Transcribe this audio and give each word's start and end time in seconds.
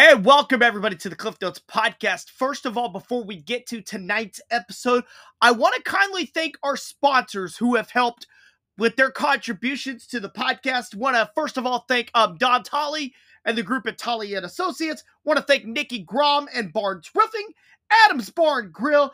And 0.00 0.24
welcome 0.24 0.62
everybody 0.62 0.94
to 0.94 1.08
the 1.08 1.16
Cliff 1.16 1.34
Notes 1.42 1.60
podcast. 1.68 2.30
First 2.30 2.66
of 2.66 2.78
all, 2.78 2.88
before 2.88 3.24
we 3.24 3.34
get 3.34 3.66
to 3.66 3.82
tonight's 3.82 4.40
episode, 4.48 5.02
I 5.40 5.50
want 5.50 5.74
to 5.74 5.82
kindly 5.82 6.24
thank 6.24 6.56
our 6.62 6.76
sponsors 6.76 7.56
who 7.56 7.74
have 7.74 7.90
helped 7.90 8.28
with 8.76 8.94
their 8.94 9.10
contributions 9.10 10.06
to 10.06 10.20
the 10.20 10.30
podcast. 10.30 10.94
Want 10.94 11.16
to 11.16 11.28
first 11.34 11.56
of 11.56 11.66
all 11.66 11.84
thank 11.88 12.12
um, 12.14 12.36
Don 12.36 12.62
Tolley 12.62 13.12
and 13.44 13.58
the 13.58 13.64
group 13.64 13.88
at 13.88 13.98
Tolley 13.98 14.34
and 14.34 14.46
Associates. 14.46 15.02
Want 15.24 15.36
to 15.36 15.44
thank 15.44 15.64
Nikki 15.64 15.98
Grom 15.98 16.48
and 16.54 16.72
Barnes 16.72 17.10
Roofing, 17.12 17.48
Adams 18.06 18.30
Barn 18.30 18.70
Grill, 18.70 19.12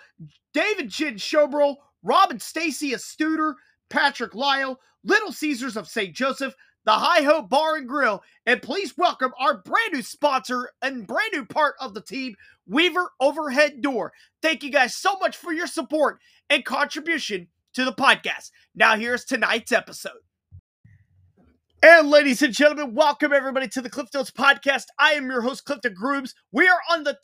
David 0.52 0.90
Chin 0.90 1.14
Showbro, 1.14 1.76
Robin 2.02 2.38
Stacy 2.38 2.90
Astuder, 2.90 3.54
Patrick 3.88 4.34
Lyle, 4.34 4.78
Little 5.02 5.32
Caesars 5.32 5.78
of 5.78 5.88
St. 5.88 6.14
Joseph, 6.14 6.54
the 6.84 6.92
High 6.92 7.22
Hope 7.22 7.48
Bar 7.48 7.76
and 7.76 7.88
Grill, 7.88 8.22
and 8.46 8.60
please 8.60 8.94
welcome 8.96 9.32
our 9.38 9.58
brand 9.58 9.92
new 9.92 10.02
sponsor 10.02 10.70
and 10.82 11.06
brand 11.06 11.30
new 11.32 11.46
part 11.46 11.76
of 11.80 11.94
the 11.94 12.02
team, 12.02 12.36
Weaver 12.66 13.10
Overhead 13.20 13.80
Door. 13.80 14.12
Thank 14.42 14.62
you 14.62 14.70
guys 14.70 14.94
so 14.94 15.16
much 15.18 15.36
for 15.36 15.52
your 15.52 15.66
support 15.66 16.18
and 16.50 16.64
contribution 16.64 17.48
to 17.74 17.84
the 17.84 17.92
podcast. 17.92 18.50
Now, 18.74 18.96
here's 18.96 19.24
tonight's 19.24 19.72
episode. 19.72 20.12
And 21.82 22.10
ladies 22.10 22.42
and 22.42 22.52
gentlemen, 22.52 22.94
welcome 22.94 23.32
everybody 23.32 23.68
to 23.68 23.82
the 23.82 23.90
Cliff 23.90 24.08
Notes 24.14 24.30
podcast. 24.30 24.84
I 24.98 25.12
am 25.12 25.30
your 25.30 25.42
host, 25.42 25.64
Clifton 25.64 25.94
Grooms. 25.94 26.34
We 26.52 26.66
are 26.68 26.80
on 26.90 27.04
the 27.04 27.18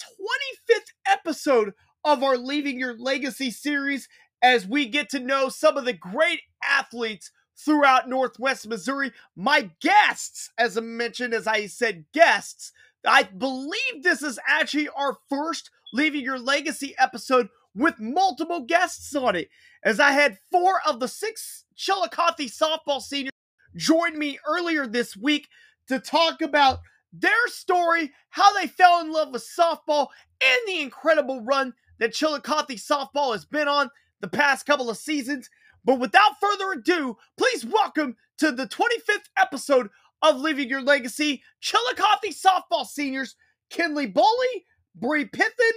25th 0.70 0.92
episode 1.06 1.72
of 2.05 2.22
our 2.22 2.36
Leaving 2.36 2.78
Your 2.78 2.97
Legacy 2.97 3.50
series 3.50 4.08
as 4.42 4.66
we 4.66 4.86
get 4.86 5.11
to 5.11 5.19
know 5.19 5.48
some 5.48 5.77
of 5.77 5.84
the 5.84 5.92
great 5.92 6.41
athletes 6.62 7.30
throughout 7.64 8.09
Northwest 8.09 8.66
Missouri. 8.66 9.12
My 9.37 9.70
guests, 9.80 10.50
as 10.59 10.77
I 10.77 10.80
mentioned, 10.80 11.34
as 11.34 11.46
I 11.46 11.66
said, 11.66 12.05
guests, 12.12 12.73
I 13.06 13.24
believe 13.24 14.02
this 14.02 14.23
is 14.23 14.38
actually 14.46 14.88
our 14.88 15.19
first 15.28 15.70
Leaving 15.92 16.22
Your 16.22 16.38
Legacy 16.38 16.94
episode 16.98 17.48
with 17.75 18.00
multiple 18.00 18.61
guests 18.61 19.14
on 19.14 19.36
it, 19.36 19.48
as 19.83 20.00
I 20.00 20.12
had 20.12 20.38
four 20.50 20.81
of 20.86 21.00
the 21.00 21.08
six 21.08 21.64
Chillicothe 21.77 22.50
softball 22.50 23.00
seniors 23.00 23.31
join 23.77 24.19
me 24.19 24.38
earlier 24.47 24.86
this 24.86 25.16
week 25.16 25.48
to 25.88 25.98
talk 25.98 26.42
about 26.42 26.81
their 27.12 27.47
story, 27.47 28.12
how 28.31 28.53
they 28.55 28.66
fell 28.66 29.00
in 29.00 29.12
love 29.12 29.33
with 29.33 29.42
softball, 29.42 30.08
and 30.44 30.61
the 30.66 30.81
incredible 30.81 31.41
run 31.41 31.75
that 31.98 32.12
Chillicothe 32.12 32.78
softball 32.78 33.33
has 33.33 33.44
been 33.44 33.69
on 33.69 33.91
the 34.20 34.28
past 34.28 34.66
couple 34.66 34.91
of 34.91 34.97
seasons. 34.97 35.48
But 35.84 35.98
without 35.98 36.41
further 36.41 36.73
ado, 36.73 37.17
please 37.39 37.64
welcome 37.64 38.17
to 38.39 38.53
the 38.53 38.67
25th 38.67 39.28
episode 39.39 39.89
of 40.22 40.39
Leaving 40.41 40.69
Your 40.69 40.83
Legacy, 40.83 41.42
Chillicothe 41.61 42.33
softball 42.33 42.87
seniors 42.87 43.37
Kinley 43.70 44.06
Boley, 44.06 44.64
Bree 44.95 45.25
Piffin, 45.25 45.72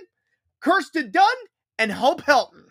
Kirsten 0.60 1.12
Dunn, 1.12 1.26
and 1.80 1.92
Hope 1.92 2.22
Helton. 2.24 2.64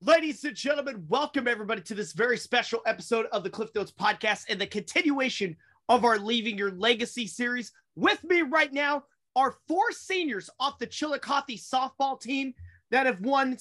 Ladies 0.00 0.44
and 0.44 0.54
gentlemen, 0.54 1.06
welcome 1.08 1.48
everybody 1.48 1.80
to 1.82 1.94
this 1.94 2.12
very 2.12 2.36
special 2.36 2.80
episode 2.86 3.26
of 3.32 3.42
the 3.42 3.50
Cliff 3.50 3.70
Notes 3.74 3.92
podcast 3.92 4.44
and 4.48 4.60
the 4.60 4.66
continuation 4.66 5.56
of 5.88 6.04
our 6.04 6.18
Leaving 6.18 6.58
Your 6.58 6.72
Legacy 6.72 7.26
series. 7.26 7.72
With 7.96 8.22
me 8.22 8.42
right 8.42 8.72
now 8.72 9.04
are 9.34 9.56
four 9.66 9.92
seniors 9.92 10.50
off 10.60 10.78
the 10.78 10.86
Chillicothe 10.86 11.58
softball 11.58 12.20
team 12.20 12.54
that 12.90 13.06
have 13.06 13.20
won 13.20 13.58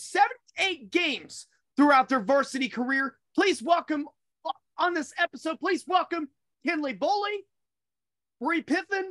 78 0.57 0.91
games 0.91 1.47
throughout 1.75 2.09
their 2.09 2.19
varsity 2.19 2.69
career. 2.69 3.15
Please 3.35 3.61
welcome 3.61 4.07
on 4.77 4.93
this 4.93 5.13
episode, 5.17 5.59
please 5.59 5.85
welcome 5.87 6.29
Kinley 6.65 6.93
Boley, 6.93 7.37
Bree 8.39 8.61
Piffin, 8.61 9.09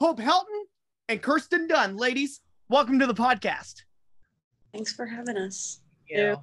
Hope 0.00 0.18
Helton, 0.20 0.64
and 1.08 1.22
Kirsten 1.22 1.66
Dunn. 1.66 1.96
Ladies, 1.96 2.40
welcome 2.68 2.98
to 2.98 3.06
the 3.06 3.14
podcast. 3.14 3.82
Thanks 4.74 4.92
for 4.92 5.06
having 5.06 5.38
us. 5.38 5.80
Yeah. 6.08 6.36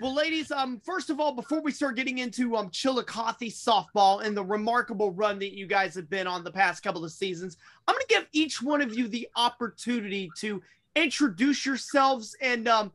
Well, 0.00 0.14
ladies, 0.14 0.50
um, 0.50 0.80
first 0.84 1.10
of 1.10 1.20
all, 1.20 1.34
before 1.34 1.60
we 1.60 1.72
start 1.72 1.96
getting 1.96 2.18
into 2.18 2.56
um 2.56 2.70
Chillicothe 2.70 3.50
softball 3.50 4.24
and 4.24 4.36
the 4.36 4.44
remarkable 4.44 5.10
run 5.10 5.38
that 5.40 5.54
you 5.54 5.66
guys 5.66 5.94
have 5.94 6.08
been 6.08 6.26
on 6.26 6.44
the 6.44 6.52
past 6.52 6.82
couple 6.82 7.04
of 7.04 7.10
seasons, 7.10 7.56
I'm 7.86 7.94
gonna 7.94 8.04
give 8.08 8.26
each 8.32 8.62
one 8.62 8.80
of 8.80 8.96
you 8.96 9.08
the 9.08 9.28
opportunity 9.36 10.30
to 10.38 10.62
introduce 10.96 11.64
yourselves 11.64 12.36
and 12.40 12.68
um 12.68 12.92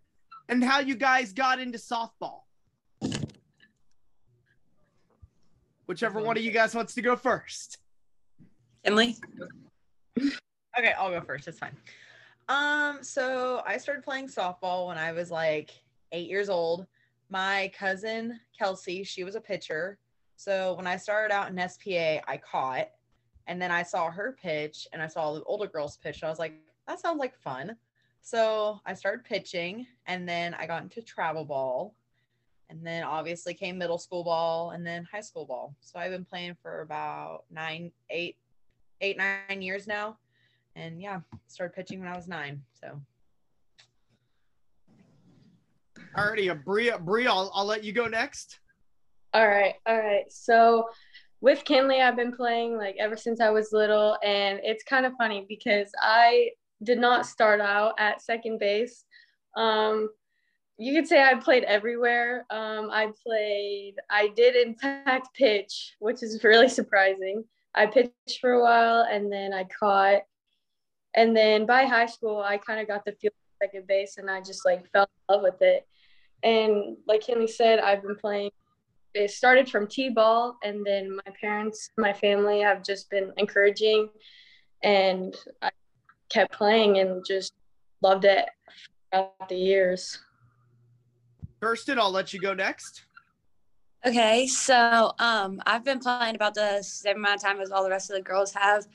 and 0.50 0.64
how 0.64 0.80
you 0.80 0.96
guys 0.96 1.34
got 1.34 1.60
into 1.60 1.78
softball. 1.78 2.42
Whichever 5.88 6.22
one 6.22 6.38
of 6.38 6.44
you 6.44 6.52
guys 6.52 6.76
wants 6.76 6.94
to 6.96 7.02
go 7.02 7.16
first. 7.16 7.78
Emily? 8.84 9.18
Okay, 10.78 10.94
I'll 10.98 11.10
go 11.10 11.22
first. 11.22 11.48
It's 11.48 11.58
fine. 11.58 11.76
Um, 12.50 13.00
so 13.02 13.64
I 13.66 13.78
started 13.78 14.04
playing 14.04 14.28
softball 14.28 14.88
when 14.88 14.98
I 14.98 15.12
was 15.12 15.32
like 15.32 15.72
eight 16.12 16.30
years 16.30 16.50
old. 16.50 16.86
My 17.30 17.72
cousin 17.78 18.40
Kelsey, 18.58 19.04
she 19.04 19.24
was 19.24 19.36
a 19.36 19.42
pitcher. 19.42 19.98
So 20.36 20.74
when 20.74 20.86
I 20.86 20.98
started 20.98 21.34
out 21.34 21.50
in 21.50 21.70
SPA, 21.70 22.22
I 22.30 22.38
caught, 22.38 22.88
and 23.48 23.60
then 23.62 23.72
I 23.72 23.84
saw 23.84 24.12
her 24.12 24.36
pitch, 24.40 24.88
and 24.94 25.02
I 25.02 25.08
saw 25.08 25.34
the 25.34 25.44
older 25.44 25.68
girls 25.68 25.98
pitch. 25.98 26.22
And 26.22 26.28
I 26.28 26.30
was 26.30 26.40
like, 26.40 26.54
that 26.88 27.00
sounds 27.00 27.20
like 27.20 27.36
fun. 27.36 27.76
So 28.26 28.82
I 28.86 28.96
started 28.96 29.24
pitching, 29.24 29.86
and 30.08 30.28
then 30.28 30.54
I 30.56 30.66
got 30.66 30.82
into 30.82 31.02
travel 31.02 31.46
ball, 31.46 31.94
and 32.70 32.86
then 32.86 33.04
obviously 33.04 33.54
came 33.54 33.78
middle 33.78 34.00
school 34.00 34.24
ball, 34.24 34.72
and 34.72 34.86
then 34.86 35.08
high 35.12 35.22
school 35.22 35.46
ball. 35.46 35.76
So 35.80 36.00
I've 36.00 36.12
been 36.12 36.26
playing 36.26 36.58
for 36.62 36.82
about 36.82 37.44
nine, 37.52 37.92
eight, 38.10 38.36
eight, 39.00 39.18
nine 39.18 39.62
years 39.62 39.86
now 39.86 40.18
and 40.76 41.02
yeah, 41.02 41.22
started 41.48 41.74
pitching 41.74 42.00
when 42.00 42.10
I 42.10 42.16
was 42.16 42.28
nine. 42.28 42.62
So. 42.74 43.02
Alrighty, 46.16 46.64
Bria, 46.64 46.98
Bree, 46.98 47.28
I'll, 47.28 47.52
I'll 47.54 47.66
let 47.66 47.84
you 47.84 47.92
go 47.92 48.08
next. 48.08 48.60
All 49.34 49.48
right, 49.48 49.76
all 49.86 49.98
right. 49.98 50.26
So 50.30 50.88
with 51.42 51.64
Kinley, 51.66 52.02
I've 52.02 52.16
been 52.16 52.32
playing 52.32 52.78
like 52.78 52.96
ever 53.00 53.18
since 53.18 53.42
I 53.42 53.50
was 53.50 53.70
little, 53.74 54.18
and 54.24 54.60
it's 54.64 54.84
kind 54.84 55.06
of 55.06 55.14
funny 55.18 55.46
because 55.48 55.92
I 56.02 56.52
did 56.84 57.00
not 57.00 57.26
start 57.26 57.62
out 57.62 57.94
at 57.98 58.22
second 58.22 58.60
base. 58.60 59.06
Um, 59.56 60.10
you 60.78 60.94
could 60.94 61.08
say 61.08 61.24
I 61.24 61.36
played 61.36 61.64
everywhere. 61.64 62.46
Um, 62.50 62.90
I 62.92 63.12
played, 63.24 63.96
I 64.10 64.30
did 64.36 64.56
in 64.56 64.76
fact 64.76 65.30
pitch, 65.34 65.96
which 66.00 66.22
is 66.22 66.44
really 66.44 66.70
surprising. 66.70 67.46
I 67.74 67.86
pitched 67.86 68.40
for 68.42 68.54
a 68.54 68.62
while 68.62 69.06
and 69.10 69.32
then 69.32 69.54
I 69.54 69.66
caught 69.66 70.22
and 71.16 71.36
then 71.36 71.66
by 71.66 71.86
high 71.86 72.06
school, 72.06 72.40
I 72.40 72.58
kind 72.58 72.80
of 72.80 72.88
got 72.88 73.06
the 73.06 73.14
feel 73.14 73.30
of 73.30 73.68
second 73.68 73.88
base 73.88 74.18
and 74.18 74.30
I 74.30 74.42
just 74.42 74.66
like 74.66 74.90
fell 74.92 75.08
in 75.30 75.36
love 75.36 75.44
with 75.44 75.62
it. 75.62 75.88
And 76.44 76.98
like 77.08 77.26
Henry 77.26 77.48
said, 77.48 77.80
I've 77.80 78.04
been 78.04 78.18
playing. 78.18 78.52
It 79.14 79.32
started 79.32 79.70
from 79.70 79.88
T-ball, 79.88 80.58
and 80.62 80.86
then 80.86 81.16
my 81.16 81.34
parents, 81.40 81.90
my 81.98 82.12
family 82.12 82.60
have 82.60 82.84
just 82.84 83.10
been 83.10 83.32
encouraging, 83.38 84.10
and 84.84 85.34
I 85.62 85.70
kept 86.30 86.52
playing 86.52 87.00
and 87.00 87.24
just 87.26 87.54
loved 88.02 88.26
it 88.26 88.46
throughout 89.12 89.50
the 89.50 89.56
years. 89.56 90.20
Kirsten, 91.62 92.00
I'll 92.00 92.12
let 92.12 92.34
you 92.34 92.40
go 92.40 92.54
next. 92.54 93.04
Okay, 94.06 94.46
so 94.46 95.14
um, 95.18 95.62
I've 95.66 95.84
been 95.84 96.00
playing 96.00 96.36
about 96.36 96.54
the 96.54 96.84
same 96.84 97.18
amount 97.18 97.38
of 97.38 97.42
time 97.42 97.60
as 97.60 97.72
all 97.72 97.84
the 97.84 97.90
rest 97.90 98.12
of 98.12 98.16
the 98.16 98.22
girls 98.22 98.54
have. 98.54 98.86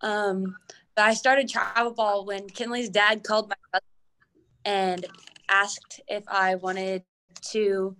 Um, 0.00 0.56
but 0.94 1.04
I 1.04 1.14
started 1.14 1.48
travel 1.48 1.92
ball 1.92 2.24
when 2.24 2.48
Kinley's 2.48 2.88
dad 2.88 3.22
called 3.22 3.50
my 3.50 3.56
brother 3.70 3.84
and 4.64 5.04
asked 5.50 6.00
if 6.08 6.24
I 6.26 6.54
wanted 6.54 7.04
to 7.50 7.96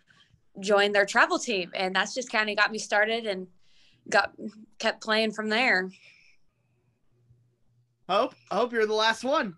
join 0.61 0.93
their 0.93 1.05
travel 1.05 1.39
team, 1.39 1.71
and 1.75 1.95
that's 1.95 2.15
just 2.15 2.33
kind 2.33 2.49
of 2.49 2.57
got 2.57 2.73
me 2.73 2.79
started 2.79 3.27
and 3.27 3.49
got 4.09 4.33
kept 4.79 5.03
playing 5.03 5.33
from 5.33 5.51
there. 5.51 5.91
Hope, 8.09 8.35
I 8.51 8.57
hope 8.57 8.73
you're 8.73 8.87
the 8.87 8.95
last 8.95 9.25
one. 9.25 9.57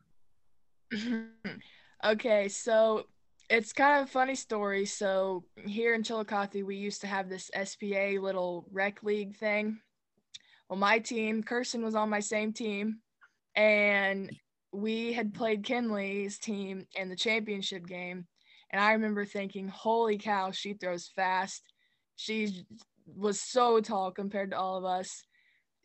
okay, 2.04 2.48
so 2.48 3.04
it's 3.50 3.74
kind 3.74 4.00
of 4.00 4.08
a 4.08 4.10
funny 4.10 4.34
story. 4.34 4.86
So 4.86 5.44
here 5.66 5.94
in 5.94 6.02
Chillicothe, 6.02 6.62
we 6.62 6.76
used 6.76 7.02
to 7.02 7.06
have 7.06 7.28
this 7.28 7.50
SPA 7.62 8.18
little 8.20 8.66
rec 8.72 9.02
league 9.02 9.36
thing. 9.36 9.80
Well, 10.68 10.78
my 10.78 10.98
team, 10.98 11.42
Kirsten 11.42 11.84
was 11.84 11.94
on 11.94 12.08
my 12.08 12.20
same 12.20 12.52
team, 12.52 13.00
and 13.54 14.30
we 14.72 15.12
had 15.12 15.34
played 15.34 15.64
Kinley's 15.64 16.38
team 16.38 16.86
in 16.94 17.08
the 17.08 17.16
championship 17.16 17.86
game. 17.86 18.26
And 18.70 18.80
I 18.80 18.92
remember 18.92 19.24
thinking, 19.24 19.68
holy 19.68 20.18
cow, 20.18 20.50
she 20.52 20.74
throws 20.74 21.10
fast. 21.14 21.62
She 22.16 22.66
was 23.06 23.40
so 23.40 23.80
tall 23.80 24.10
compared 24.10 24.50
to 24.50 24.58
all 24.58 24.76
of 24.76 24.84
us. 24.84 25.24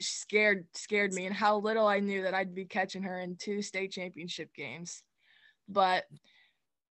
Scared 0.01 0.65
scared 0.73 1.13
me 1.13 1.25
and 1.25 1.35
how 1.35 1.57
little 1.57 1.87
I 1.87 1.99
knew 1.99 2.23
that 2.23 2.33
I'd 2.33 2.55
be 2.55 2.65
catching 2.65 3.03
her 3.03 3.19
in 3.19 3.35
two 3.37 3.61
state 3.61 3.91
championship 3.91 4.53
games. 4.53 5.03
But 5.69 6.05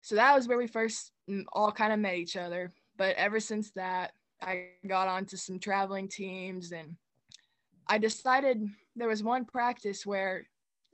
so 0.02 0.14
that 0.14 0.34
was 0.34 0.46
where 0.46 0.58
we 0.58 0.66
first 0.66 1.12
mm, 1.28 1.44
all 1.52 1.72
kind 1.72 1.92
of 1.92 1.98
met 1.98 2.16
each 2.16 2.36
other. 2.36 2.72
But 2.96 3.16
ever 3.16 3.40
since 3.40 3.70
that, 3.72 4.12
I 4.42 4.68
got 4.86 5.08
onto 5.08 5.36
some 5.36 5.58
traveling 5.58 6.08
teams 6.08 6.72
and 6.72 6.96
I 7.86 7.98
decided 7.98 8.62
there 8.96 9.08
was 9.08 9.22
one 9.22 9.44
practice 9.44 10.06
where 10.06 10.46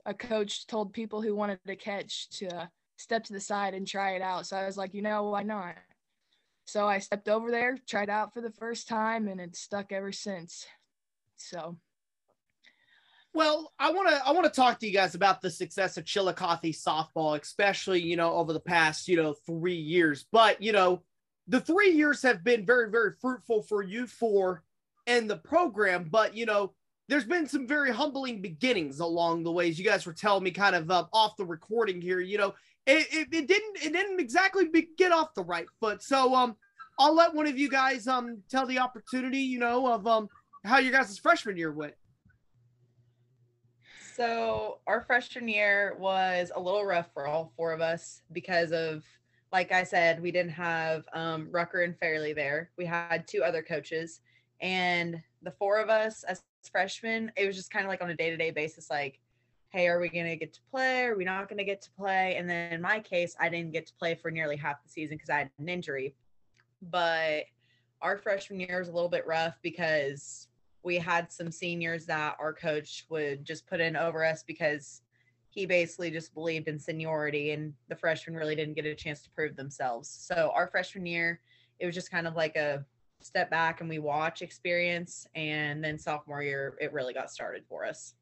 a 0.05 0.13
coach 0.13 0.67
told 0.67 0.93
people 0.93 1.21
who 1.21 1.35
wanted 1.35 1.59
to 1.67 1.75
catch 1.75 2.29
to 2.39 2.47
uh, 2.47 2.65
step 2.97 3.23
to 3.25 3.33
the 3.33 3.39
side 3.39 3.73
and 3.73 3.87
try 3.87 4.11
it 4.11 4.21
out. 4.21 4.47
So 4.47 4.57
I 4.57 4.65
was 4.65 4.77
like, 4.77 4.93
you 4.93 5.01
know, 5.01 5.29
why 5.29 5.43
not? 5.43 5.75
So 6.65 6.87
I 6.87 6.99
stepped 6.99 7.29
over 7.29 7.51
there, 7.51 7.77
tried 7.87 8.09
out 8.09 8.33
for 8.33 8.41
the 8.41 8.51
first 8.51 8.87
time, 8.87 9.27
and 9.27 9.39
it's 9.39 9.59
stuck 9.59 9.91
ever 9.91 10.11
since. 10.11 10.65
So 11.37 11.77
well, 13.37 13.71
I 13.77 13.91
want 13.91 14.09
to 14.09 14.27
I 14.27 14.31
want 14.31 14.45
to 14.45 14.51
talk 14.51 14.79
to 14.79 14.87
you 14.87 14.91
guys 14.91 15.13
about 15.13 15.43
the 15.43 15.51
success 15.51 15.95
of 15.95 16.05
Chillicothe 16.05 16.73
softball, 16.73 17.39
especially 17.39 18.01
you 18.01 18.17
know 18.17 18.33
over 18.33 18.51
the 18.51 18.59
past 18.59 19.07
you 19.07 19.15
know 19.15 19.35
three 19.45 19.75
years. 19.75 20.25
But 20.31 20.59
you 20.59 20.71
know, 20.71 21.03
the 21.47 21.61
three 21.61 21.91
years 21.91 22.23
have 22.23 22.43
been 22.43 22.65
very 22.65 22.89
very 22.89 23.11
fruitful 23.21 23.61
for 23.61 23.83
you 23.83 24.07
four 24.07 24.63
and 25.05 25.29
the 25.29 25.37
program. 25.37 26.07
But 26.09 26.35
you 26.35 26.47
know, 26.47 26.73
there's 27.09 27.25
been 27.25 27.47
some 27.47 27.67
very 27.67 27.91
humbling 27.91 28.41
beginnings 28.41 29.01
along 29.01 29.43
the 29.43 29.51
ways. 29.51 29.77
You 29.77 29.85
guys 29.85 30.07
were 30.07 30.13
telling 30.13 30.43
me 30.43 30.49
kind 30.49 30.75
of 30.75 30.89
uh, 30.89 31.05
off 31.13 31.37
the 31.37 31.45
recording 31.45 32.01
here. 32.01 32.19
You 32.19 32.39
know, 32.39 32.55
it, 32.87 33.05
it, 33.11 33.27
it, 33.31 33.47
didn't 33.47 33.77
it 33.83 33.93
didn't 33.93 34.19
exactly 34.19 34.67
be, 34.67 34.89
get 34.97 35.11
off 35.11 35.35
the 35.35 35.43
right 35.43 35.67
foot. 35.79 36.01
So 36.01 36.33
um, 36.33 36.55
I'll 36.97 37.13
let 37.13 37.35
one 37.35 37.45
of 37.45 37.59
you 37.59 37.69
guys 37.69 38.07
um 38.07 38.41
tell 38.49 38.65
the 38.65 38.79
opportunity. 38.79 39.41
You 39.41 39.59
know 39.59 39.93
of 39.93 40.07
um 40.07 40.27
how 40.65 40.79
your 40.79 40.91
guys' 40.91 41.19
freshman 41.19 41.55
year 41.55 41.71
went. 41.71 41.93
So 44.17 44.79
our 44.87 45.01
freshman 45.01 45.47
year 45.47 45.95
was 45.99 46.51
a 46.55 46.59
little 46.59 46.83
rough 46.83 47.13
for 47.13 47.27
all 47.27 47.53
four 47.55 47.71
of 47.71 47.81
us 47.81 48.23
because 48.31 48.71
of, 48.71 49.05
like 49.53 49.71
I 49.71 49.83
said, 49.83 50.19
we 50.23 50.31
didn't 50.31 50.53
have 50.53 51.05
um, 51.13 51.49
Rucker 51.51 51.83
and 51.83 51.95
Fairley 51.95 52.33
there. 52.33 52.71
We 52.79 52.85
had 52.87 53.27
two 53.27 53.43
other 53.43 53.61
coaches, 53.61 54.21
and 54.59 55.21
the 55.43 55.51
four 55.51 55.79
of 55.79 55.91
us 55.91 56.23
as 56.23 56.41
freshmen, 56.63 57.31
it 57.37 57.45
was 57.45 57.55
just 57.55 57.69
kind 57.69 57.85
of 57.85 57.89
like 57.89 58.01
on 58.01 58.09
a 58.09 58.15
day 58.15 58.31
to 58.31 58.37
day 58.37 58.49
basis, 58.49 58.89
like, 58.89 59.19
hey, 59.69 59.87
are 59.87 59.99
we 59.99 60.09
to 60.09 60.35
get 60.35 60.51
to 60.53 60.61
play? 60.71 61.03
Are 61.03 61.15
we 61.15 61.23
not 61.23 61.47
to 61.47 61.63
get 61.63 61.83
to 61.83 61.91
play? 61.91 62.37
And 62.37 62.49
then 62.49 62.73
in 62.73 62.81
my 62.81 62.99
case, 62.99 63.35
I 63.39 63.49
didn't 63.49 63.71
get 63.71 63.85
to 63.85 63.93
play 63.99 64.15
for 64.15 64.31
nearly 64.31 64.57
half 64.57 64.81
the 64.81 64.89
season 64.89 65.17
because 65.17 65.29
I 65.29 65.37
had 65.37 65.51
an 65.59 65.69
injury. 65.69 66.15
But 66.81 67.43
our 68.01 68.17
freshman 68.17 68.61
year 68.61 68.79
was 68.79 68.89
a 68.89 68.93
little 68.93 69.09
bit 69.09 69.27
rough 69.27 69.59
because 69.61 70.47
we 70.87 70.97
had 70.97 71.29
some 71.29 71.51
seniors 71.51 72.05
that 72.05 72.37
our 72.39 72.53
coach 72.53 73.05
would 73.09 73.43
just 73.43 73.67
put 73.67 73.81
in 73.81 73.97
over 73.97 74.23
us 74.23 74.41
because 74.41 75.01
he 75.49 75.65
basically 75.65 76.09
just 76.09 76.33
believed 76.33 76.69
in 76.69 76.79
seniority 76.79 77.51
and 77.51 77.73
the 77.89 77.95
freshmen 77.95 78.37
really 78.37 78.55
didn't 78.55 78.73
get 78.73 78.85
a 78.85 78.95
chance 78.95 79.21
to 79.21 79.29
prove 79.31 79.57
themselves. 79.57 80.07
So 80.09 80.49
our 80.55 80.65
freshman 80.65 81.05
year, 81.05 81.41
it 81.79 81.85
was 81.85 81.93
just 81.93 82.09
kind 82.09 82.25
of 82.25 82.37
like 82.37 82.55
a 82.55 82.85
step 83.21 83.49
back 83.49 83.81
and 83.81 83.89
we 83.89 83.99
watch 83.99 84.41
experience 84.41 85.27
and 85.35 85.83
then 85.83 85.99
sophomore 85.99 86.41
year 86.41 86.77
it 86.79 86.93
really 86.93 87.13
got 87.13 87.29
started 87.29 87.65
for 87.67 87.85
us. 87.85 88.13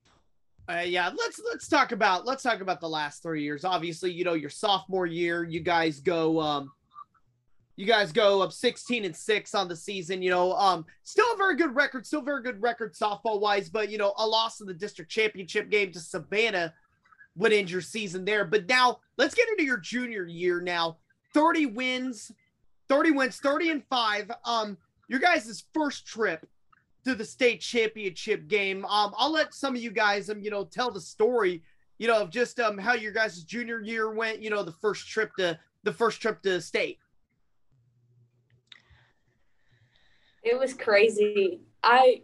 Uh, 0.67 0.81
yeah, 0.83 1.11
let's 1.15 1.39
let's 1.47 1.67
talk 1.67 1.91
about 1.91 2.25
let's 2.25 2.41
talk 2.41 2.61
about 2.61 2.81
the 2.81 2.89
last 2.89 3.21
three 3.21 3.43
years. 3.43 3.63
Obviously, 3.63 4.11
you 4.11 4.23
know 4.23 4.33
your 4.33 4.49
sophomore 4.49 5.05
year, 5.05 5.43
you 5.43 5.59
guys 5.59 5.99
go 5.99 6.41
um, 6.41 6.71
you 7.77 7.85
guys 7.85 8.11
go 8.11 8.41
up 8.41 8.53
16 8.53 9.05
and 9.05 9.15
6 9.15 9.55
on 9.55 9.67
the 9.67 9.75
season 9.75 10.21
you 10.21 10.29
know 10.29 10.53
um 10.53 10.85
still 11.03 11.25
a 11.33 11.37
very 11.37 11.55
good 11.55 11.75
record 11.75 12.05
still 12.05 12.21
very 12.21 12.41
good 12.41 12.61
record 12.61 12.93
softball 12.93 13.39
wise 13.39 13.69
but 13.69 13.89
you 13.89 13.97
know 13.97 14.13
a 14.17 14.25
loss 14.25 14.61
in 14.61 14.67
the 14.67 14.73
district 14.73 15.11
championship 15.11 15.69
game 15.69 15.91
to 15.91 15.99
savannah 15.99 16.73
would 17.35 17.53
end 17.53 17.69
your 17.69 17.81
season 17.81 18.25
there. 18.25 18.45
But 18.45 18.67
now 18.67 18.99
let's 19.17 19.35
get 19.35 19.49
into 19.49 19.63
your 19.63 19.77
junior 19.77 20.25
year 20.25 20.61
now. 20.61 20.97
30 21.33 21.67
wins 21.67 22.31
30 22.87 23.11
wins 23.11 23.37
30 23.37 23.71
and 23.71 23.83
5 23.89 24.31
um 24.45 24.77
your 25.09 25.19
guys' 25.19 25.65
first 25.73 26.07
trip 26.07 26.47
to 27.03 27.13
the 27.13 27.25
state 27.25 27.59
championship 27.59 28.47
game. 28.47 28.85
Um 28.85 29.13
i'll 29.17 29.33
let 29.33 29.53
some 29.53 29.75
of 29.75 29.81
you 29.81 29.91
guys 29.91 30.29
um 30.29 30.41
you 30.41 30.49
know 30.49 30.63
tell 30.63 30.91
the 30.91 31.01
story 31.01 31.61
you 31.97 32.07
know 32.07 32.21
of 32.21 32.29
just 32.29 32.61
um 32.61 32.77
how 32.77 32.93
your 32.93 33.11
guys' 33.11 33.43
junior 33.43 33.81
year 33.81 34.13
went 34.13 34.41
you 34.41 34.49
know 34.49 34.63
the 34.63 34.71
first 34.71 35.09
trip 35.09 35.31
to 35.37 35.59
the 35.83 35.91
first 35.91 36.21
trip 36.21 36.41
to 36.43 36.61
state 36.61 36.99
It 40.45 40.57
was 40.57 40.73
crazy. 40.75 41.59
I 41.83 42.21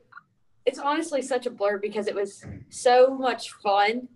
it's 0.65 0.77
honestly 0.77 1.23
such 1.23 1.47
a 1.47 1.49
blur 1.49 1.79
because 1.79 2.07
it 2.07 2.13
was 2.13 2.45
so 2.69 3.17
much 3.17 3.51
fun. 3.63 4.07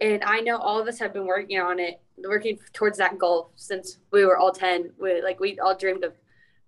And 0.00 0.24
I 0.24 0.40
know 0.40 0.56
all 0.56 0.80
of 0.80 0.88
us 0.88 0.98
have 0.98 1.12
been 1.12 1.26
working 1.26 1.60
on 1.60 1.78
it, 1.78 2.00
working 2.26 2.58
towards 2.72 2.96
that 2.96 3.18
goal 3.18 3.52
since 3.56 3.98
we 4.10 4.24
were 4.24 4.38
all 4.38 4.52
10. 4.52 4.92
We 4.98 5.20
like 5.22 5.38
we 5.38 5.60
all 5.60 5.76
dreamed 5.76 6.02
of 6.02 6.14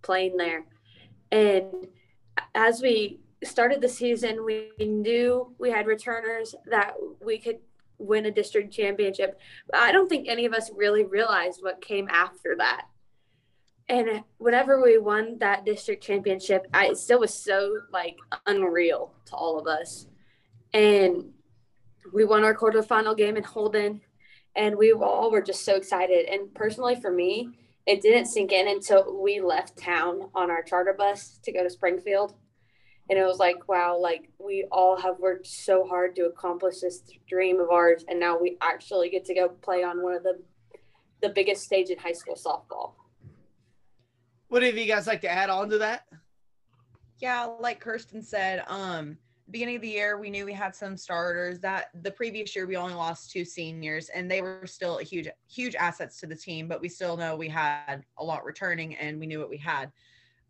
playing 0.02 0.36
there. 0.36 0.66
And 1.32 1.88
as 2.54 2.82
we 2.82 3.20
started 3.42 3.80
the 3.80 3.88
season, 3.88 4.44
we 4.44 4.70
knew 4.78 5.54
we 5.58 5.70
had 5.70 5.86
returners 5.86 6.54
that 6.66 6.94
we 7.24 7.38
could 7.38 7.60
win 7.96 8.26
a 8.26 8.30
district 8.30 8.74
championship. 8.74 9.40
I 9.72 9.90
don't 9.90 10.08
think 10.08 10.28
any 10.28 10.44
of 10.44 10.52
us 10.52 10.70
really 10.76 11.04
realized 11.04 11.60
what 11.62 11.80
came 11.80 12.08
after 12.10 12.54
that 12.58 12.88
and 13.88 14.22
whenever 14.38 14.82
we 14.82 14.98
won 14.98 15.38
that 15.38 15.64
district 15.64 16.02
championship, 16.02 16.66
I 16.72 16.86
it 16.86 16.96
still 16.96 17.20
was 17.20 17.34
so 17.34 17.76
like 17.92 18.16
unreal 18.46 19.12
to 19.26 19.34
all 19.34 19.58
of 19.58 19.66
us. 19.66 20.06
And 20.72 21.32
we 22.12 22.24
won 22.24 22.44
our 22.44 22.54
quarterfinal 22.54 23.16
game 23.16 23.36
in 23.36 23.44
Holden, 23.44 24.00
and 24.56 24.76
we 24.76 24.92
all 24.92 25.30
were 25.30 25.42
just 25.42 25.64
so 25.64 25.76
excited. 25.76 26.26
And 26.26 26.54
personally, 26.54 26.94
for 26.96 27.10
me, 27.10 27.50
it 27.86 28.00
didn't 28.00 28.26
sink 28.26 28.52
in 28.52 28.68
until 28.68 29.22
we 29.22 29.40
left 29.40 29.76
town 29.76 30.30
on 30.34 30.50
our 30.50 30.62
charter 30.62 30.94
bus 30.96 31.38
to 31.44 31.52
go 31.52 31.62
to 31.62 31.68
Springfield. 31.70 32.34
And 33.10 33.18
it 33.18 33.24
was 33.24 33.38
like, 33.38 33.68
wow, 33.68 33.98
like 33.98 34.30
we 34.38 34.66
all 34.72 34.96
have 34.96 35.18
worked 35.18 35.46
so 35.46 35.86
hard 35.86 36.16
to 36.16 36.24
accomplish 36.24 36.80
this 36.80 37.02
dream 37.28 37.60
of 37.60 37.68
ours, 37.70 38.02
and 38.08 38.18
now 38.18 38.38
we 38.38 38.56
actually 38.62 39.10
get 39.10 39.26
to 39.26 39.34
go 39.34 39.50
play 39.50 39.84
on 39.84 40.02
one 40.02 40.14
of 40.14 40.22
the 40.22 40.40
the 41.20 41.28
biggest 41.28 41.64
stage 41.64 41.90
in 41.90 41.98
high 41.98 42.12
school 42.12 42.34
softball. 42.34 42.94
What 44.54 44.62
have 44.62 44.78
you 44.78 44.86
guys 44.86 45.08
like 45.08 45.20
to 45.22 45.28
add 45.28 45.50
on 45.50 45.68
to 45.70 45.78
that? 45.78 46.06
Yeah, 47.18 47.42
like 47.58 47.80
Kirsten 47.80 48.22
said, 48.22 48.62
um, 48.68 49.18
beginning 49.50 49.74
of 49.74 49.82
the 49.82 49.88
year 49.88 50.16
we 50.16 50.30
knew 50.30 50.46
we 50.46 50.52
had 50.52 50.76
some 50.76 50.96
starters 50.96 51.58
that 51.58 51.86
the 52.04 52.12
previous 52.12 52.54
year 52.54 52.64
we 52.64 52.76
only 52.76 52.94
lost 52.94 53.32
two 53.32 53.44
seniors 53.44 54.10
and 54.10 54.30
they 54.30 54.42
were 54.42 54.64
still 54.64 54.98
huge 54.98 55.28
huge 55.48 55.74
assets 55.74 56.20
to 56.20 56.28
the 56.28 56.36
team 56.36 56.68
but 56.68 56.80
we 56.80 56.88
still 56.88 57.16
know 57.16 57.34
we 57.34 57.48
had 57.48 58.04
a 58.18 58.24
lot 58.24 58.44
returning 58.44 58.94
and 58.94 59.18
we 59.18 59.26
knew 59.26 59.40
what 59.40 59.50
we 59.50 59.56
had. 59.56 59.90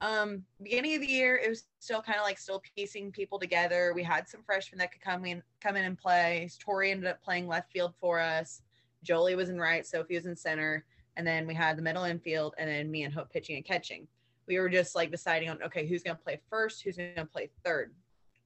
Um 0.03 0.45
beginning 0.63 0.97
of 0.97 1.01
the 1.01 1.09
year 1.09 1.37
it 1.43 1.49
was 1.49 1.65
still 1.79 2.03
kind 2.03 2.19
of 2.19 2.25
like 2.25 2.39
still 2.39 2.61
piecing 2.77 3.11
people 3.11 3.39
together. 3.39 3.95
We 3.95 4.03
had 4.03 4.29
some 4.29 4.43
freshmen 4.43 4.81
that 4.81 4.93
could 4.93 5.01
come 5.01 5.25
in 5.25 5.43
come 5.63 5.77
in 5.77 5.87
and 5.87 5.97
play. 5.97 6.51
Tori 6.61 6.91
ended 6.91 7.09
up 7.09 7.23
playing 7.23 7.49
left 7.49 7.73
field 7.73 7.95
for 7.99 8.21
us. 8.21 8.61
Jolie 9.03 9.35
was 9.35 9.49
in 9.49 9.59
right 9.59 9.87
sophie 9.87 10.17
was 10.17 10.27
in 10.27 10.37
center 10.37 10.85
and 11.17 11.27
then 11.27 11.47
we 11.47 11.55
had 11.55 11.77
the 11.77 11.83
middle 11.83 12.05
infield, 12.05 12.55
and 12.59 12.69
then 12.69 12.91
me 12.91 13.05
and 13.05 13.15
Hope 13.15 13.31
pitching 13.31 13.57
and 13.57 13.65
catching. 13.65 14.07
We 14.47 14.59
were 14.59 14.69
just 14.69 14.95
like 14.95 15.11
deciding 15.11 15.49
on 15.51 15.63
okay, 15.63 15.87
who's 15.87 16.03
going 16.03 16.17
to 16.17 16.23
play 16.23 16.41
first, 16.51 16.83
who's 16.83 16.97
going 16.97 17.15
to 17.17 17.25
play 17.27 17.51
third, 17.65 17.95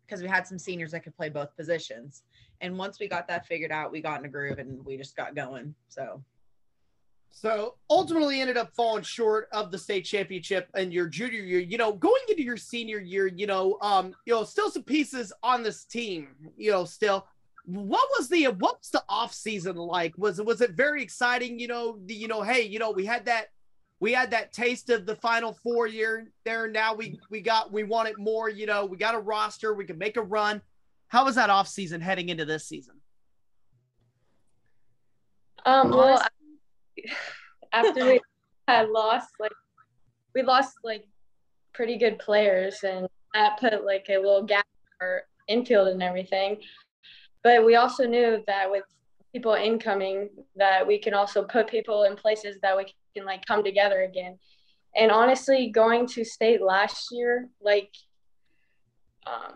because 0.07 0.23
we 0.23 0.29
had 0.29 0.47
some 0.47 0.59
seniors 0.59 0.93
that 0.93 1.05
could 1.05 1.17
play 1.17 1.29
both 1.29 1.57
positions. 1.57 2.23
And 2.61 2.77
once 2.77 2.99
we 2.99 3.09
got 3.09 3.29
that 3.29 3.47
figured 3.47 3.73
out, 3.73 3.93
we 3.93 4.01
got 4.01 4.21
in 4.21 4.27
a 4.27 4.29
groove 4.29 4.59
and 4.59 4.85
we 4.85 4.97
just 4.97 5.17
got 5.17 5.35
going. 5.35 5.75
So 5.89 6.23
so 7.31 7.75
ultimately 7.91 8.41
ended 8.41 8.57
up 8.57 8.75
falling 8.75 9.03
short 9.03 9.49
of 9.53 9.71
the 9.71 9.79
state 9.79 10.05
championship 10.05 10.69
in 10.77 10.91
your 10.91 11.07
junior 11.07 11.41
year. 11.41 11.61
You 11.61 11.79
know, 11.79 11.93
going 11.93 12.21
into 12.29 12.43
your 12.43 12.57
senior 12.57 12.99
year, 12.99 13.27
you 13.27 13.47
know, 13.47 13.79
um, 13.81 14.15
you 14.27 14.35
know, 14.35 14.45
still 14.45 14.71
some 14.71 14.83
pieces 14.83 15.33
on 15.43 15.63
this 15.63 15.85
team, 15.85 16.29
you 16.57 16.71
know, 16.71 16.85
still 16.85 17.27
what 17.69 18.09
was 18.19 18.31
the 18.31 18.47
what's 18.47 18.89
the 18.89 19.03
off 19.11 19.35
season 19.35 19.77
like? 19.77 20.17
Was 20.17 20.39
it 20.39 20.47
was 20.47 20.63
it 20.63 20.71
very 20.71 21.03
exciting? 21.03 21.59
You 21.59 21.69
know, 21.69 21.99
the, 22.07 22.15
you 22.15 22.27
know, 22.27 22.41
hey, 22.41 22.63
you 22.63 22.79
know, 22.79 22.93
we 22.93 23.05
had 23.05 23.27
that 23.27 23.49
we 24.01 24.13
had 24.13 24.31
that 24.31 24.55
taste 24.55 24.89
of 24.89 25.05
the 25.05 25.17
final 25.17 25.53
four 25.53 25.87
year 25.87 26.31
there. 26.47 26.67
Now 26.69 26.95
we 26.95 27.21
we 27.29 27.43
got 27.43 27.71
we 27.71 27.85
want 27.85 28.09
it 28.09 28.19
more. 28.19 28.49
You 28.49 28.65
know, 28.65 28.87
we 28.87 28.97
got 28.97 29.15
a 29.15 29.19
roster. 29.19 29.75
We 29.75 29.85
can 29.85 29.99
make 29.99 30.17
a 30.17 30.23
run. 30.23 30.63
How 31.09 31.27
was 31.27 31.35
that 31.35 31.51
off 31.51 31.69
season 31.69 32.01
heading 32.01 32.31
into 32.31 32.47
this 32.47 32.67
season? 32.67 32.95
Um. 35.67 35.91
Well, 35.91 36.23
after 37.75 38.07
we 38.07 38.21
had 38.67 38.89
lost, 38.89 39.29
like 39.39 39.53
we 40.35 40.41
lost 40.43 40.73
like 40.85 41.05
pretty 41.75 41.99
good 41.99 42.19
players, 42.19 42.83
and 42.83 43.07
that 43.35 43.61
put 43.61 43.85
like 43.85 44.07
a 44.09 44.17
little 44.17 44.43
gap 44.43 44.65
in 45.01 45.07
our 45.07 45.23
infield 45.49 45.89
and 45.89 46.03
everything. 46.03 46.63
But 47.49 47.65
we 47.65 47.77
also 47.77 48.07
knew 48.07 48.45
that 48.47 48.71
with 48.71 48.85
people 49.33 49.55
incoming, 49.55 50.29
that 50.57 50.87
we 50.87 50.99
can 50.99 51.15
also 51.15 51.43
put 51.45 51.67
people 51.67 52.03
in 52.03 52.15
places 52.15 52.59
that 52.61 52.77
we 52.77 52.93
can 53.17 53.25
like 53.25 53.47
come 53.47 53.65
together 53.65 54.03
again. 54.03 54.39
And 54.95 55.11
honestly, 55.11 55.71
going 55.71 56.07
to 56.09 56.27
state 56.27 56.61
last 56.61 57.09
year, 57.11 57.49
like, 57.63 57.89
um, 59.27 59.55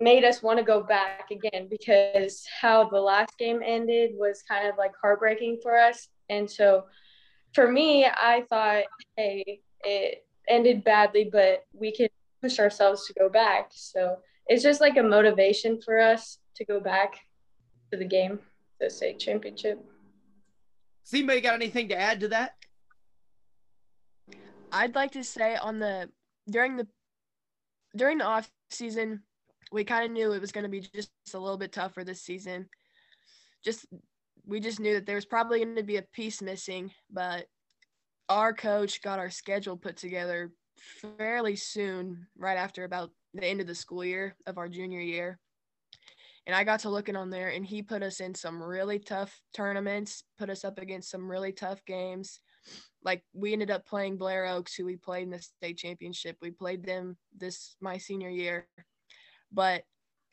made 0.00 0.22
us 0.22 0.42
want 0.42 0.58
to 0.58 0.64
go 0.66 0.82
back 0.82 1.30
again 1.30 1.66
because 1.70 2.44
how 2.60 2.90
the 2.90 3.00
last 3.00 3.38
game 3.38 3.62
ended 3.64 4.10
was 4.16 4.42
kind 4.46 4.68
of 4.68 4.76
like 4.76 4.92
heartbreaking 5.00 5.60
for 5.62 5.78
us. 5.78 6.08
And 6.28 6.50
so 6.50 6.84
for 7.54 7.72
me, 7.72 8.04
I 8.04 8.44
thought, 8.50 8.84
hey, 9.16 9.60
it 9.82 10.26
ended 10.46 10.84
badly, 10.84 11.30
but 11.32 11.64
we 11.72 11.90
can 11.90 12.08
push 12.42 12.58
ourselves 12.58 13.06
to 13.06 13.14
go 13.14 13.30
back. 13.30 13.70
So 13.70 14.18
it's 14.46 14.62
just 14.62 14.82
like 14.82 14.98
a 14.98 15.02
motivation 15.02 15.80
for 15.80 15.98
us 15.98 16.40
to 16.56 16.64
go 16.64 16.80
back 16.80 17.20
to 17.90 17.98
the 17.98 18.04
game, 18.04 18.38
the 18.80 18.90
state 18.90 19.18
championship. 19.18 19.84
Has 21.04 21.14
anybody 21.14 21.40
got 21.40 21.54
anything 21.54 21.88
to 21.88 21.98
add 21.98 22.20
to 22.20 22.28
that? 22.28 22.54
I'd 24.72 24.94
like 24.94 25.12
to 25.12 25.22
say 25.22 25.56
on 25.56 25.78
the 25.78 26.08
during 26.50 26.76
the 26.76 26.86
during 27.96 28.18
the 28.18 28.24
off 28.24 28.50
season, 28.70 29.22
we 29.70 29.84
kind 29.84 30.04
of 30.04 30.10
knew 30.10 30.32
it 30.32 30.40
was 30.40 30.52
going 30.52 30.64
to 30.64 30.70
be 30.70 30.80
just 30.80 31.10
a 31.32 31.38
little 31.38 31.58
bit 31.58 31.72
tougher 31.72 32.04
this 32.04 32.22
season. 32.22 32.68
Just 33.64 33.86
we 34.46 34.60
just 34.60 34.80
knew 34.80 34.94
that 34.94 35.06
there 35.06 35.14
was 35.14 35.24
probably 35.24 35.64
going 35.64 35.76
to 35.76 35.82
be 35.82 35.96
a 35.96 36.02
piece 36.02 36.42
missing, 36.42 36.90
but 37.10 37.46
our 38.28 38.52
coach 38.52 39.02
got 39.02 39.18
our 39.18 39.30
schedule 39.30 39.76
put 39.76 39.96
together 39.96 40.52
fairly 41.16 41.56
soon, 41.56 42.26
right 42.36 42.58
after 42.58 42.84
about 42.84 43.10
the 43.32 43.44
end 43.44 43.60
of 43.60 43.66
the 43.66 43.74
school 43.74 44.04
year 44.04 44.36
of 44.46 44.58
our 44.58 44.68
junior 44.68 45.00
year. 45.00 45.38
And 46.46 46.54
I 46.54 46.64
got 46.64 46.80
to 46.80 46.90
looking 46.90 47.16
on 47.16 47.30
there, 47.30 47.48
and 47.48 47.64
he 47.64 47.82
put 47.82 48.02
us 48.02 48.20
in 48.20 48.34
some 48.34 48.62
really 48.62 48.98
tough 48.98 49.40
tournaments, 49.54 50.24
put 50.38 50.50
us 50.50 50.64
up 50.64 50.78
against 50.78 51.10
some 51.10 51.30
really 51.30 51.52
tough 51.52 51.82
games. 51.86 52.40
Like 53.02 53.22
we 53.32 53.52
ended 53.52 53.70
up 53.70 53.86
playing 53.86 54.18
Blair 54.18 54.46
Oaks, 54.46 54.74
who 54.74 54.84
we 54.84 54.96
played 54.96 55.24
in 55.24 55.30
the 55.30 55.40
state 55.40 55.78
championship. 55.78 56.36
We 56.40 56.50
played 56.50 56.84
them 56.84 57.16
this 57.36 57.76
my 57.80 57.98
senior 57.98 58.28
year, 58.28 58.66
but 59.52 59.84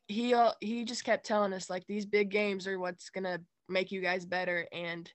he 0.07 0.35
he 0.59 0.83
just 0.83 1.05
kept 1.05 1.25
telling 1.25 1.53
us 1.53 1.69
like 1.69 1.85
these 1.87 2.05
big 2.05 2.29
games 2.29 2.67
are 2.67 2.79
what's 2.79 3.09
gonna 3.09 3.39
make 3.69 3.91
you 3.91 4.01
guys 4.01 4.25
better. 4.25 4.67
And 4.71 5.11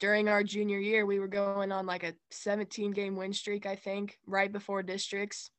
during 0.00 0.28
our 0.28 0.42
junior 0.42 0.78
year, 0.78 1.06
we 1.06 1.18
were 1.18 1.28
going 1.28 1.72
on 1.72 1.86
like 1.86 2.02
a 2.02 2.14
17 2.30 2.90
game 2.90 3.16
win 3.16 3.32
streak, 3.32 3.66
I 3.66 3.76
think, 3.76 4.18
right 4.26 4.52
before 4.52 4.82
districts. 4.82 5.50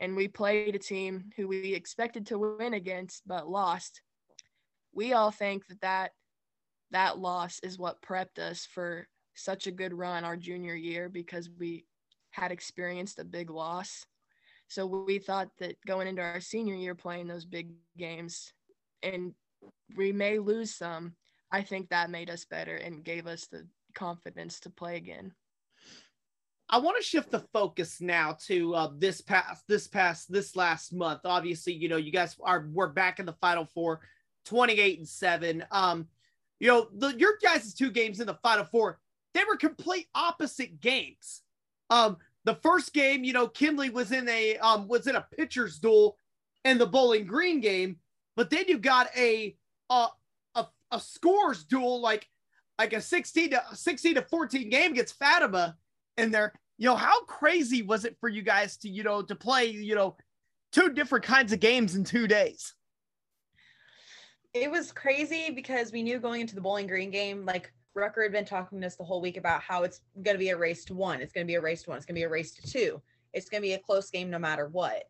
And 0.00 0.16
we 0.16 0.28
played 0.28 0.74
a 0.74 0.78
team 0.78 1.30
who 1.36 1.46
we 1.46 1.74
expected 1.74 2.26
to 2.26 2.38
win 2.38 2.74
against, 2.74 3.22
but 3.26 3.48
lost. 3.48 4.00
We 4.94 5.12
all 5.12 5.30
think 5.30 5.66
that 5.66 5.80
that, 5.80 6.12
that 6.90 7.18
loss 7.18 7.60
is 7.62 7.78
what 7.78 8.02
prepped 8.02 8.38
us 8.38 8.66
for 8.66 9.08
such 9.34 9.66
a 9.66 9.72
good 9.72 9.92
run 9.92 10.24
our 10.24 10.36
junior 10.36 10.74
year 10.74 11.08
because 11.08 11.50
we 11.58 11.84
had 12.30 12.52
experienced 12.52 13.18
a 13.18 13.24
big 13.24 13.50
loss. 13.50 14.06
So 14.68 14.86
we 14.86 15.18
thought 15.18 15.48
that 15.58 15.76
going 15.86 16.08
into 16.08 16.22
our 16.22 16.40
senior 16.40 16.74
year 16.74 16.94
playing 16.94 17.28
those 17.28 17.44
big 17.44 17.70
games, 17.96 18.52
and 19.02 19.34
we 19.96 20.12
may 20.12 20.38
lose 20.38 20.74
some, 20.74 21.14
I 21.52 21.62
think 21.62 21.90
that 21.90 22.10
made 22.10 22.30
us 22.30 22.44
better 22.44 22.76
and 22.76 23.04
gave 23.04 23.26
us 23.26 23.46
the 23.46 23.66
confidence 23.94 24.60
to 24.60 24.70
play 24.70 24.96
again. 24.96 25.32
I 26.68 26.78
want 26.78 26.96
to 26.96 27.02
shift 27.02 27.30
the 27.30 27.44
focus 27.52 28.00
now 28.00 28.36
to 28.46 28.74
uh, 28.74 28.90
this 28.96 29.20
past, 29.20 29.64
this 29.68 29.86
past, 29.86 30.32
this 30.32 30.56
last 30.56 30.92
month. 30.92 31.20
Obviously, 31.24 31.74
you 31.74 31.88
know, 31.88 31.98
you 31.98 32.10
guys 32.10 32.36
are 32.42 32.66
we're 32.72 32.88
back 32.88 33.20
in 33.20 33.26
the 33.26 33.34
Final 33.34 33.66
Four, 33.66 34.00
28 34.44 34.98
and 34.98 35.08
seven. 35.08 35.64
Um, 35.70 36.08
you 36.60 36.68
know, 36.68 36.88
the 36.94 37.08
your 37.18 37.38
guys' 37.42 37.74
two 37.74 37.90
games 37.90 38.20
in 38.20 38.26
the 38.26 38.38
Final 38.42 38.64
Four, 38.64 38.98
they 39.34 39.44
were 39.44 39.56
complete 39.56 40.08
opposite 40.14 40.80
games. 40.80 41.42
Um, 41.90 42.16
the 42.44 42.54
first 42.56 42.92
game, 42.92 43.24
you 43.24 43.32
know, 43.32 43.48
Kinley 43.48 43.90
was 43.90 44.12
in 44.12 44.28
a 44.28 44.56
um 44.58 44.88
was 44.88 45.06
in 45.06 45.16
a 45.16 45.26
pitcher's 45.36 45.78
duel 45.78 46.16
in 46.64 46.78
the 46.78 46.86
Bowling 46.86 47.26
Green 47.26 47.60
game, 47.60 47.96
but 48.36 48.50
then 48.50 48.64
you 48.68 48.78
got 48.78 49.08
a 49.16 49.56
uh, 49.90 50.08
a 50.94 51.00
scores 51.00 51.64
duel 51.64 52.00
like 52.00 52.28
like 52.78 52.92
a 52.92 53.00
16 53.00 53.50
to 53.50 53.62
16 53.72 54.14
to 54.16 54.22
14 54.22 54.68
game 54.70 54.94
gets 54.94 55.12
Fatima 55.12 55.76
in 56.16 56.30
there. 56.30 56.52
You 56.78 56.86
know, 56.86 56.96
how 56.96 57.24
crazy 57.24 57.82
was 57.82 58.04
it 58.04 58.16
for 58.18 58.28
you 58.28 58.42
guys 58.42 58.76
to, 58.78 58.88
you 58.88 59.04
know, 59.04 59.22
to 59.22 59.34
play, 59.36 59.66
you 59.66 59.94
know, 59.94 60.16
two 60.72 60.90
different 60.90 61.24
kinds 61.24 61.52
of 61.52 61.60
games 61.60 61.94
in 61.94 62.02
two 62.02 62.26
days? 62.26 62.74
It 64.54 64.70
was 64.70 64.92
crazy 64.92 65.50
because 65.50 65.92
we 65.92 66.02
knew 66.02 66.18
going 66.18 66.40
into 66.40 66.54
the 66.54 66.60
Bowling 66.60 66.86
Green 66.86 67.10
game, 67.10 67.44
like 67.44 67.72
Rucker 67.94 68.22
had 68.22 68.32
been 68.32 68.44
talking 68.44 68.80
to 68.80 68.86
us 68.86 68.96
the 68.96 69.04
whole 69.04 69.20
week 69.20 69.36
about 69.36 69.60
how 69.60 69.82
it's 69.82 70.00
going 70.22 70.34
to 70.34 70.38
be 70.38 70.50
a 70.50 70.56
race 70.56 70.84
to 70.86 70.94
one. 70.94 71.20
It's 71.20 71.32
going 71.32 71.44
to 71.44 71.50
be 71.50 71.56
a 71.56 71.60
race 71.60 71.82
to 71.82 71.90
one. 71.90 71.96
It's 71.96 72.06
going 72.06 72.14
to 72.14 72.20
be 72.20 72.24
a 72.24 72.28
race 72.28 72.52
to 72.52 72.62
two. 72.62 73.02
It's 73.32 73.48
going 73.48 73.62
to 73.62 73.68
be 73.68 73.74
a 73.74 73.78
close 73.78 74.10
game 74.10 74.30
no 74.30 74.38
matter 74.38 74.68
what 74.68 75.04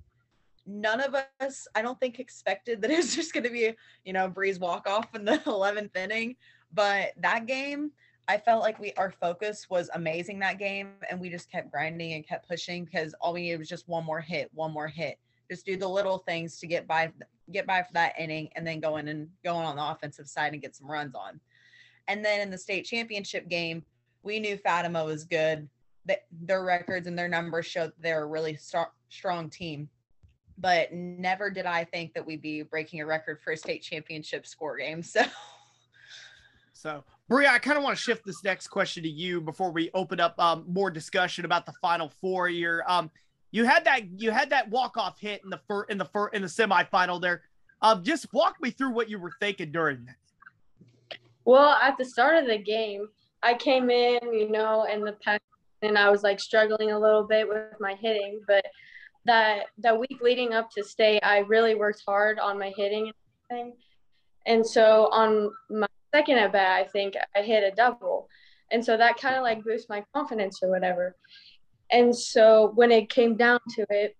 none 0.67 1.01
of 1.01 1.15
us, 1.41 1.67
I 1.75 1.83
don't 1.83 1.99
think, 2.01 2.19
expected 2.19 2.81
that 2.83 2.91
it 2.91 2.97
was 2.97 3.15
just 3.15 3.33
going 3.33 3.45
to 3.45 3.51
be, 3.51 3.73
you 4.05 4.13
know, 4.13 4.27
a 4.27 4.29
Bree's 4.29 4.59
walk 4.59 4.89
off 4.89 5.15
in 5.15 5.25
the 5.25 5.39
11th 5.47 5.97
inning. 5.97 6.37
But 6.73 7.13
that 7.19 7.47
game, 7.47 7.93
I 8.27 8.39
felt 8.39 8.63
like 8.63 8.81
we 8.81 8.93
our 8.95 9.13
focus 9.13 9.69
was 9.69 9.91
amazing 9.95 10.39
that 10.41 10.59
game, 10.59 10.93
and 11.11 11.21
we 11.21 11.29
just 11.29 11.51
kept 11.51 11.71
grinding 11.71 12.15
and 12.15 12.27
kept 12.27 12.49
pushing 12.49 12.85
because 12.85 13.15
all 13.21 13.35
we 13.35 13.43
needed 13.43 13.59
was 13.59 13.69
just 13.69 13.89
one 13.89 14.05
more 14.05 14.21
hit, 14.21 14.51
one 14.55 14.73
more 14.73 14.89
hit. 14.89 15.19
Just 15.51 15.67
do 15.67 15.77
the 15.77 15.89
little 15.89 16.19
things 16.19 16.59
to 16.61 16.67
get 16.67 16.87
by, 16.87 17.13
get 17.53 17.67
by 17.67 17.83
for 17.83 17.93
that 17.95 18.15
inning, 18.19 18.49
and 18.57 18.67
then 18.67 18.81
go 18.81 18.97
in 18.97 19.09
and 19.09 19.29
go 19.45 19.55
on 19.55 19.77
the 19.77 19.85
offensive 19.85 20.29
side 20.29 20.53
and 20.53 20.63
get 20.63 20.75
some 20.77 20.91
runs 20.91 21.15
on. 21.15 21.41
And 22.09 22.25
then 22.25 22.41
in 22.41 22.51
the 22.51 22.59
state 22.59 22.85
championship 22.85 23.49
game, 23.49 23.85
we 24.23 24.41
knew 24.41 24.57
Fatima 24.57 25.05
was 25.05 25.25
good. 25.25 25.69
That 26.07 26.27
their 26.31 26.63
records 26.63 27.07
and 27.07 27.19
their 27.19 27.29
numbers 27.29 27.65
showed 27.65 27.93
they're 27.99 28.25
a 28.25 28.27
really 28.27 28.57
st- 28.57 28.89
strong 29.09 29.49
team 29.49 29.89
but 30.59 30.93
never 30.93 31.51
did 31.51 31.67
I 31.67 31.85
think 31.85 32.15
that 32.15 32.25
we'd 32.25 32.43
be 32.43 32.63
breaking 32.63 33.01
a 33.01 33.07
record 33.07 33.41
for 33.43 33.53
a 33.53 33.57
state 33.57 33.83
championship 33.83 34.47
score 34.47 34.77
game. 34.77 35.03
So, 35.13 35.23
so 36.73 37.05
Bria, 37.29 37.51
I 37.51 37.59
kind 37.59 37.79
of 37.79 37.85
want 37.85 37.97
to 37.97 38.03
shift 38.03 38.27
this 38.27 38.45
next 38.45 38.69
question 38.69 39.03
to 39.05 39.09
you 39.09 39.41
before 39.41 39.71
we 39.71 39.91
open 39.95 40.21
up 40.21 40.39
um, 40.39 40.65
more 40.69 40.91
discussion 40.91 41.45
about 41.45 41.65
the 41.65 41.73
Final 41.81 42.11
Four 42.21 42.49
year. 42.49 42.85
Um, 42.87 43.11
you 43.55 43.65
had 43.65 43.85
that 43.85 44.21
you 44.21 44.33
had 44.33 44.51
that 44.51 44.69
walk 44.69 44.97
off 44.97 45.21
hit 45.21 45.45
in 45.45 45.51
the 45.51 45.61
fir- 45.69 45.85
in 45.85 45.97
the 45.97 46.05
fir- 46.05 46.29
in 46.29 46.43
the 46.43 46.49
semifinal 46.49 47.21
there. 47.21 47.43
Um, 47.83 48.03
just 48.03 48.33
walk 48.33 48.57
me 48.61 48.71
through 48.71 48.91
what 48.91 49.09
you 49.09 49.21
were 49.21 49.31
thinking 49.39 49.71
during 49.71 50.05
that. 50.07 51.19
Well, 51.45 51.77
at 51.81 51.97
the 51.97 52.05
start 52.05 52.37
of 52.37 52.49
the 52.49 52.59
game, 52.59 53.09
I 53.45 53.55
came 53.55 53.91
in, 53.91 54.19
you 54.33 54.51
know, 54.51 54.87
and 54.91 55.07
the 55.07 55.13
pack, 55.13 55.41
and 55.83 55.97
I 55.97 56.11
was 56.11 56.25
like 56.25 56.41
struggling 56.41 56.91
a 56.91 56.99
little 56.99 57.23
bit 57.23 57.49
with 57.49 57.79
my 57.79 57.95
hitting, 57.95 58.41
but 58.49 58.65
that 59.25 59.67
that 59.79 60.01
week 60.01 60.19
leading 60.21 60.53
up 60.53 60.69
to 60.73 60.83
state, 60.83 61.21
I 61.23 61.39
really 61.39 61.77
worked 61.77 62.03
hard 62.05 62.41
on 62.41 62.59
my 62.59 62.73
hitting 62.77 63.13
and. 63.51 63.73
And 64.47 64.67
so 64.67 65.09
on 65.11 65.51
my 65.71 65.87
second 66.15 66.37
at 66.37 66.53
bat, 66.53 66.81
I 66.81 66.85
think 66.85 67.15
I 67.35 67.41
hit 67.41 67.65
a 67.65 67.75
double. 67.75 68.29
And 68.71 68.85
so 68.85 68.97
that 68.97 69.19
kind 69.19 69.37
of 69.37 69.43
like 69.43 69.65
boosts 69.65 69.89
my 69.89 70.05
confidence 70.13 70.61
or 70.63 70.69
whatever. 70.69 71.17
And 71.95 72.15
so 72.15 72.73
when 72.75 72.91
it 72.91 73.09
came 73.09 73.37
down 73.37 73.61
to 73.77 73.87
it, 73.89 74.17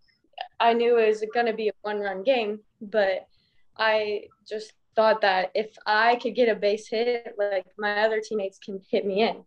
I 0.61 0.75
knew 0.75 0.97
it 0.97 1.09
was 1.09 1.25
going 1.35 1.47
to 1.47 1.53
be 1.53 1.69
a 1.69 1.73
one 1.83 1.99
run 1.99 2.23
game, 2.23 2.61
but 2.81 3.27
I 3.77 4.29
just 4.49 4.75
thought 4.95 5.21
that 5.23 5.51
if 5.57 5.77
I 5.85 6.15
could 6.17 6.37
get 6.37 6.49
a 6.49 6.55
base 6.55 6.87
hit, 6.89 7.35
like 7.37 7.67
my 7.77 8.05
other 8.05 8.21
teammates 8.21 8.59
can 8.59 8.81
hit 8.89 9.05
me 9.05 9.23
in. 9.23 9.43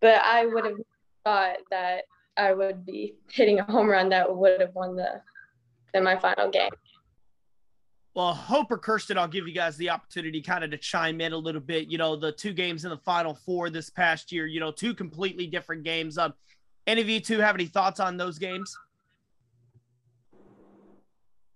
But 0.00 0.22
I 0.22 0.46
would 0.46 0.64
have 0.64 0.76
thought 1.24 1.56
that 1.72 2.04
I 2.36 2.52
would 2.52 2.86
be 2.86 3.16
hitting 3.28 3.58
a 3.58 3.64
home 3.64 3.88
run 3.88 4.08
that 4.10 4.32
would 4.32 4.60
have 4.60 4.74
won 4.74 4.94
the 4.94 5.20
semifinal 5.92 6.52
game. 6.52 6.70
Well, 8.14 8.34
Hope 8.34 8.70
or 8.70 8.78
Kirsten, 8.78 9.18
I'll 9.18 9.26
give 9.26 9.48
you 9.48 9.54
guys 9.54 9.76
the 9.76 9.90
opportunity 9.90 10.40
kind 10.40 10.62
of 10.62 10.70
to 10.70 10.78
chime 10.78 11.20
in 11.20 11.32
a 11.32 11.36
little 11.36 11.60
bit. 11.60 11.88
You 11.88 11.98
know, 11.98 12.14
the 12.14 12.30
two 12.30 12.52
games 12.52 12.84
in 12.84 12.90
the 12.90 12.98
Final 12.98 13.34
Four 13.34 13.70
this 13.70 13.90
past 13.90 14.30
year, 14.30 14.46
you 14.46 14.60
know, 14.60 14.70
two 14.70 14.94
completely 14.94 15.48
different 15.48 15.82
games. 15.82 16.18
Um, 16.18 16.34
any 16.86 17.00
of 17.00 17.08
you 17.08 17.20
two 17.20 17.38
have 17.38 17.54
any 17.54 17.66
thoughts 17.66 18.00
on 18.00 18.16
those 18.16 18.38
games? 18.38 18.76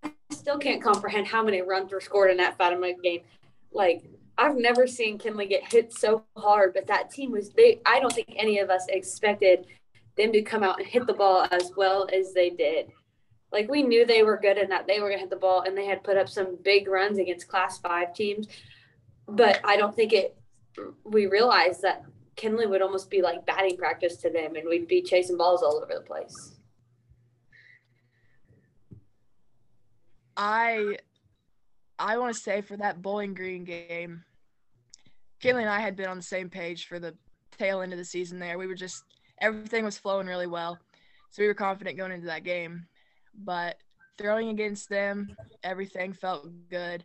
I 0.03 0.11
still 0.31 0.59
can't 0.59 0.83
comprehend 0.83 1.27
how 1.27 1.43
many 1.43 1.63
runs 1.63 1.93
were 1.93 2.01
scored 2.01 2.31
in 2.31 2.37
that 2.39 2.57
Fatima 2.57 2.93
game. 3.03 3.21
Like, 3.73 4.05
I've 4.39 4.57
never 4.57 4.87
seen 4.87 5.19
Kinley 5.19 5.47
get 5.47 5.71
hit 5.71 5.93
so 5.93 6.25
hard, 6.37 6.73
but 6.73 6.87
that 6.87 7.11
team 7.11 7.33
was 7.33 7.51
they 7.51 7.81
I 7.85 7.99
don't 7.99 8.13
think 8.13 8.35
any 8.37 8.61
of 8.61 8.71
us 8.71 8.87
expected 8.89 9.67
them 10.17 10.33
to 10.33 10.43
come 10.43 10.63
out 10.63 10.79
and 10.79 10.87
hit 10.87 11.07
the 11.07 11.13
ball 11.13 11.47
as 11.51 11.73
well 11.77 12.09
as 12.13 12.33
they 12.33 12.51
did. 12.51 12.93
Like 13.51 13.69
we 13.69 13.83
knew 13.83 14.07
they 14.07 14.23
were 14.23 14.37
good 14.37 14.57
and 14.57 14.71
that 14.71 14.87
they 14.87 15.01
were 15.01 15.11
to 15.11 15.19
hit 15.19 15.31
the 15.31 15.37
ball, 15.37 15.63
and 15.63 15.77
they 15.77 15.87
had 15.87 16.05
put 16.05 16.17
up 16.17 16.29
some 16.29 16.57
big 16.63 16.87
runs 16.87 17.19
against 17.19 17.49
Class 17.49 17.79
Five 17.79 18.15
teams. 18.15 18.47
But 19.27 19.61
I 19.65 19.77
don't 19.77 19.95
think 19.95 20.13
it. 20.13 20.37
We 21.05 21.27
realized 21.27 21.83
that 21.83 22.05
Kinley 22.39 22.67
would 22.67 22.81
almost 22.81 23.11
be 23.11 23.21
like 23.21 23.45
batting 23.45 23.77
practice 23.77 24.17
to 24.19 24.31
them, 24.31 24.57
and 24.57 24.67
we'd 24.67 24.89
be 24.89 25.03
chasing 25.03 25.37
balls 25.37 25.63
all 25.63 25.77
over 25.77 25.93
the 25.93 26.01
place. 26.01 26.55
I 30.37 30.97
I 31.99 32.17
want 32.17 32.35
to 32.35 32.41
say 32.41 32.63
for 32.63 32.77
that 32.77 33.03
Bowling 33.03 33.35
Green 33.35 33.65
game, 33.65 34.25
Kinley 35.41 35.63
and 35.63 35.71
I 35.71 35.81
had 35.81 35.97
been 35.97 36.09
on 36.09 36.17
the 36.17 36.23
same 36.23 36.49
page 36.49 36.87
for 36.87 37.01
the 37.01 37.15
tail 37.59 37.83
end 37.83 37.93
of 37.93 37.99
the 37.99 38.05
season. 38.05 38.39
There, 38.39 38.57
we 38.57 38.69
were 38.69 38.77
just 38.77 39.03
everything 39.41 39.85
was 39.85 39.99
flowing 39.99 40.29
really 40.29 40.47
well. 40.47 40.79
So 41.31 41.43
we 41.43 41.49
were 41.49 41.55
confident 41.55 41.99
going 41.99 42.13
into 42.13 42.27
that 42.27 42.45
game. 42.45 42.87
But 43.35 43.77
throwing 44.17 44.49
against 44.49 44.89
them, 44.89 45.37
everything 45.65 46.13
felt 46.13 46.49
good. 46.71 47.05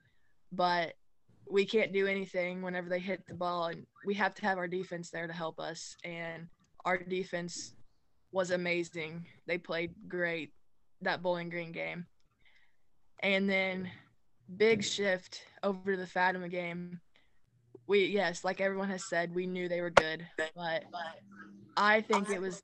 But 0.52 0.94
we 1.50 1.66
can't 1.66 1.94
do 1.94 2.08
anything 2.08 2.62
whenever 2.62 2.90
they 2.90 3.00
hit 3.00 3.26
the 3.28 3.34
ball. 3.34 3.68
And 3.68 3.86
we 4.06 4.14
have 4.16 4.34
to 4.36 4.42
have 4.44 4.58
our 4.58 4.68
defense 4.68 5.10
there 5.10 5.28
to 5.28 5.34
help 5.34 5.60
us. 5.60 5.96
And 6.04 6.48
our 6.86 6.98
defense 6.98 7.76
was 8.32 8.52
amazing. 8.52 9.26
They 9.48 9.58
played 9.58 9.94
great 10.08 10.52
that 11.02 11.22
Bowling 11.22 11.50
Green 11.50 11.72
game. 11.72 12.06
And 13.22 13.50
then 13.50 13.90
big 14.58 14.84
shift 14.84 15.44
over 15.62 15.92
to 15.92 15.98
the 15.98 16.08
Fatima 16.08 16.50
game. 16.50 17.00
We 17.88 18.06
yes, 18.06 18.44
like 18.44 18.62
everyone 18.62 18.90
has 18.90 19.06
said, 19.06 19.36
we 19.36 19.46
knew 19.46 19.68
they 19.68 19.82
were 19.82 19.90
good, 19.90 20.26
but 20.56 20.84
I 21.76 22.02
think 22.02 22.30
it 22.30 22.40
was 22.40 22.62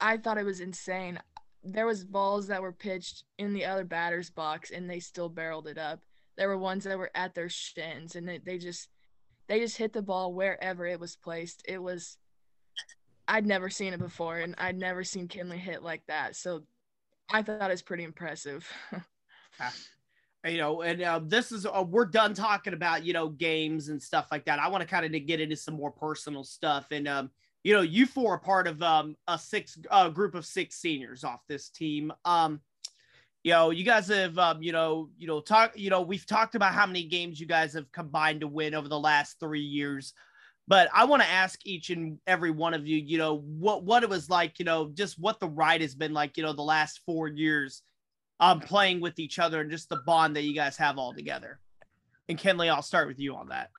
I 0.00 0.16
thought 0.16 0.38
it 0.38 0.44
was 0.44 0.60
insane. 0.60 1.18
There 1.64 1.86
was 1.86 2.04
balls 2.04 2.48
that 2.48 2.60
were 2.60 2.72
pitched 2.72 3.24
in 3.38 3.54
the 3.54 3.64
other 3.64 3.84
batter's 3.84 4.30
box 4.30 4.70
and 4.70 4.90
they 4.90 5.00
still 5.00 5.28
barreled 5.28 5.68
it 5.68 5.78
up. 5.78 6.00
There 6.42 6.48
were 6.48 6.58
ones 6.58 6.82
that 6.82 6.98
were 6.98 7.12
at 7.14 7.36
their 7.36 7.48
shins 7.48 8.16
and 8.16 8.28
they, 8.28 8.38
they 8.38 8.58
just 8.58 8.88
they 9.46 9.60
just 9.60 9.76
hit 9.76 9.92
the 9.92 10.02
ball 10.02 10.34
wherever 10.34 10.84
it 10.84 10.98
was 10.98 11.14
placed. 11.14 11.62
It 11.68 11.80
was 11.80 12.18
I'd 13.28 13.46
never 13.46 13.70
seen 13.70 13.92
it 13.92 14.00
before 14.00 14.38
and 14.38 14.56
I'd 14.58 14.76
never 14.76 15.04
seen 15.04 15.28
Kinley 15.28 15.58
hit 15.58 15.84
like 15.84 16.04
that. 16.08 16.34
So 16.34 16.64
I 17.32 17.42
thought 17.42 17.62
it 17.62 17.70
was 17.70 17.80
pretty 17.80 18.02
impressive. 18.02 18.68
you 20.44 20.56
know, 20.56 20.82
and 20.82 21.00
uh, 21.00 21.20
this 21.22 21.52
is 21.52 21.64
uh, 21.64 21.84
we're 21.88 22.06
done 22.06 22.34
talking 22.34 22.72
about 22.72 23.04
you 23.04 23.12
know 23.12 23.28
games 23.28 23.88
and 23.88 24.02
stuff 24.02 24.26
like 24.32 24.44
that. 24.46 24.58
I 24.58 24.66
want 24.66 24.80
to 24.80 24.88
kind 24.88 25.06
of 25.06 25.26
get 25.26 25.40
into 25.40 25.54
some 25.54 25.74
more 25.74 25.92
personal 25.92 26.42
stuff, 26.42 26.86
and 26.90 27.06
um, 27.06 27.30
you 27.62 27.72
know, 27.72 27.82
you 27.82 28.04
four 28.04 28.34
are 28.34 28.40
part 28.40 28.66
of 28.66 28.82
um, 28.82 29.16
a 29.28 29.38
six 29.38 29.78
uh, 29.92 30.08
group 30.08 30.34
of 30.34 30.44
six 30.44 30.74
seniors 30.74 31.22
off 31.22 31.42
this 31.48 31.68
team. 31.68 32.12
Um, 32.24 32.60
you 33.44 33.52
know, 33.52 33.70
you 33.70 33.84
guys 33.84 34.08
have 34.08 34.38
um, 34.38 34.62
you 34.62 34.72
know, 34.72 35.10
you 35.18 35.26
know, 35.26 35.40
talk, 35.40 35.72
you 35.76 35.90
know, 35.90 36.02
we've 36.02 36.26
talked 36.26 36.54
about 36.54 36.74
how 36.74 36.86
many 36.86 37.04
games 37.04 37.40
you 37.40 37.46
guys 37.46 37.74
have 37.74 37.90
combined 37.92 38.40
to 38.40 38.48
win 38.48 38.74
over 38.74 38.88
the 38.88 38.98
last 38.98 39.40
three 39.40 39.60
years. 39.60 40.14
But 40.68 40.88
I 40.94 41.04
want 41.06 41.22
to 41.22 41.28
ask 41.28 41.58
each 41.66 41.90
and 41.90 42.18
every 42.26 42.52
one 42.52 42.72
of 42.72 42.86
you, 42.86 42.96
you 42.96 43.18
know, 43.18 43.38
what 43.38 43.82
what 43.84 44.04
it 44.04 44.08
was 44.08 44.30
like, 44.30 44.58
you 44.58 44.64
know, 44.64 44.90
just 44.94 45.18
what 45.18 45.40
the 45.40 45.48
ride 45.48 45.80
has 45.80 45.94
been 45.94 46.12
like, 46.12 46.36
you 46.36 46.44
know, 46.44 46.52
the 46.52 46.62
last 46.62 47.00
four 47.04 47.26
years 47.28 47.82
um, 48.38 48.60
playing 48.60 49.00
with 49.00 49.18
each 49.18 49.38
other 49.38 49.60
and 49.60 49.70
just 49.70 49.88
the 49.88 50.02
bond 50.06 50.36
that 50.36 50.42
you 50.42 50.54
guys 50.54 50.76
have 50.76 50.98
all 50.98 51.12
together. 51.12 51.58
And 52.28 52.38
Kinley, 52.38 52.68
I'll 52.68 52.82
start 52.82 53.08
with 53.08 53.18
you 53.18 53.34
on 53.34 53.48
that. 53.48 53.70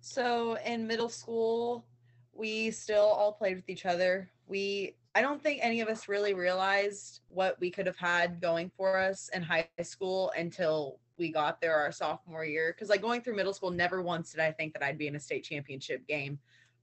So 0.00 0.56
in 0.64 0.86
middle 0.86 1.08
school, 1.08 1.86
we 2.32 2.70
still 2.70 3.04
all 3.04 3.32
played 3.32 3.56
with 3.56 3.68
each 3.68 3.86
other. 3.86 4.30
We 4.46 4.96
I 5.14 5.22
don't 5.22 5.42
think 5.42 5.60
any 5.62 5.80
of 5.80 5.88
us 5.88 6.08
really 6.08 6.34
realized 6.34 7.20
what 7.28 7.58
we 7.60 7.70
could 7.70 7.86
have 7.86 7.96
had 7.96 8.40
going 8.40 8.70
for 8.76 8.98
us 8.98 9.30
in 9.32 9.42
high 9.42 9.68
school 9.82 10.32
until 10.36 10.98
we 11.16 11.30
got 11.30 11.60
there 11.60 11.76
our 11.76 11.92
sophomore 11.92 12.44
year. 12.44 12.74
Cause 12.76 12.88
like 12.88 13.00
going 13.00 13.20
through 13.20 13.36
middle 13.36 13.54
school, 13.54 13.70
never 13.70 14.02
once 14.02 14.32
did 14.32 14.40
I 14.40 14.50
think 14.50 14.72
that 14.72 14.82
I'd 14.82 14.98
be 14.98 15.06
in 15.06 15.14
a 15.14 15.20
state 15.20 15.44
championship 15.44 16.06
game. 16.08 16.38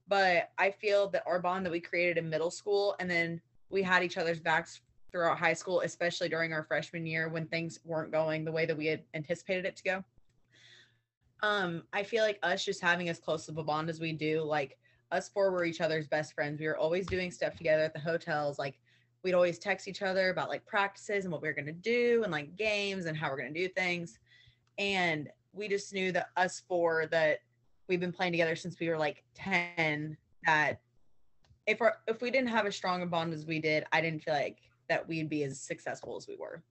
But 0.08 0.50
I 0.58 0.70
feel 0.70 1.08
that 1.08 1.24
our 1.26 1.40
bond 1.40 1.66
that 1.66 1.70
we 1.70 1.80
created 1.80 2.16
in 2.16 2.30
middle 2.30 2.50
school 2.50 2.96
and 2.98 3.10
then 3.10 3.40
we 3.68 3.82
had 3.82 4.02
each 4.02 4.16
other's 4.16 4.40
backs 4.40 4.80
throughout 5.10 5.38
high 5.38 5.52
school, 5.52 5.82
especially 5.82 6.30
during 6.30 6.54
our 6.54 6.62
freshman 6.62 7.04
year 7.04 7.28
when 7.28 7.46
things 7.46 7.80
weren't 7.84 8.10
going 8.10 8.44
the 8.44 8.52
way 8.52 8.64
that 8.64 8.76
we 8.76 8.86
had 8.86 9.02
anticipated 9.12 9.66
it 9.66 9.76
to 9.76 9.82
go. 9.84 10.04
Um, 11.42 11.82
I 11.92 12.02
feel 12.02 12.24
like 12.24 12.38
us 12.42 12.64
just 12.64 12.80
having 12.80 13.10
as 13.10 13.18
close 13.18 13.48
of 13.48 13.58
a 13.58 13.64
bond 13.64 13.90
as 13.90 14.00
we 14.00 14.12
do, 14.12 14.42
like 14.42 14.78
us 15.12 15.28
four 15.28 15.52
were 15.52 15.64
each 15.64 15.80
other's 15.80 16.08
best 16.08 16.32
friends. 16.32 16.58
We 16.58 16.66
were 16.66 16.78
always 16.78 17.06
doing 17.06 17.30
stuff 17.30 17.54
together 17.54 17.84
at 17.84 17.92
the 17.92 18.00
hotels. 18.00 18.58
Like 18.58 18.78
we'd 19.22 19.34
always 19.34 19.58
text 19.58 19.86
each 19.86 20.02
other 20.02 20.30
about 20.30 20.48
like 20.48 20.66
practices 20.66 21.24
and 21.24 21.32
what 21.32 21.42
we 21.42 21.48
were 21.48 21.54
gonna 21.54 21.72
do 21.72 22.22
and 22.24 22.32
like 22.32 22.56
games 22.56 23.06
and 23.06 23.16
how 23.16 23.30
we're 23.30 23.36
gonna 23.36 23.52
do 23.52 23.68
things. 23.68 24.18
And 24.78 25.28
we 25.52 25.68
just 25.68 25.92
knew 25.92 26.10
that 26.12 26.30
us 26.36 26.62
four 26.66 27.06
that 27.12 27.40
we've 27.88 28.00
been 28.00 28.12
playing 28.12 28.32
together 28.32 28.56
since 28.56 28.80
we 28.80 28.88
were 28.88 28.98
like 28.98 29.22
10 29.34 30.16
that 30.46 30.80
if 31.66 31.80
our 31.80 31.98
if 32.08 32.20
we 32.22 32.30
didn't 32.30 32.48
have 32.48 32.66
as 32.66 32.74
strong 32.74 33.02
a 33.02 33.06
bond 33.06 33.32
as 33.32 33.46
we 33.46 33.60
did, 33.60 33.84
I 33.92 34.00
didn't 34.00 34.22
feel 34.22 34.34
like 34.34 34.58
that 34.88 35.06
we'd 35.06 35.28
be 35.28 35.44
as 35.44 35.60
successful 35.60 36.16
as 36.16 36.26
we 36.26 36.36
were. 36.36 36.62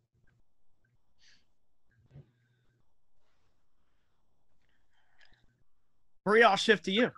Maria, 6.26 6.50
I'll 6.50 6.56
shift 6.56 6.86
to 6.86 6.92
you. 6.92 7.12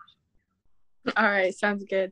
All 1.18 1.30
right, 1.30 1.54
sounds 1.54 1.84
good. 1.84 2.12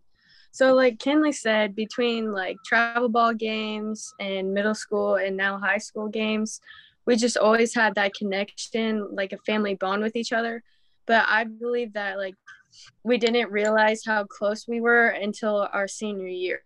So, 0.51 0.73
like 0.73 0.99
Kinley 0.99 1.31
said, 1.31 1.75
between 1.75 2.31
like 2.31 2.57
travel 2.65 3.07
ball 3.07 3.33
games 3.33 4.13
and 4.19 4.53
middle 4.53 4.75
school 4.75 5.15
and 5.15 5.37
now 5.37 5.57
high 5.57 5.77
school 5.77 6.09
games, 6.09 6.59
we 7.05 7.15
just 7.15 7.37
always 7.37 7.73
had 7.73 7.95
that 7.95 8.13
connection, 8.13 9.07
like 9.15 9.31
a 9.31 9.37
family 9.37 9.75
bond 9.75 10.01
with 10.01 10.15
each 10.15 10.33
other. 10.33 10.63
But 11.07 11.25
I 11.27 11.45
believe 11.45 11.93
that 11.93 12.17
like 12.17 12.35
we 13.03 13.17
didn't 13.17 13.51
realize 13.51 14.03
how 14.05 14.25
close 14.25 14.67
we 14.67 14.81
were 14.81 15.07
until 15.07 15.67
our 15.73 15.87
senior 15.87 16.27
year 16.27 16.61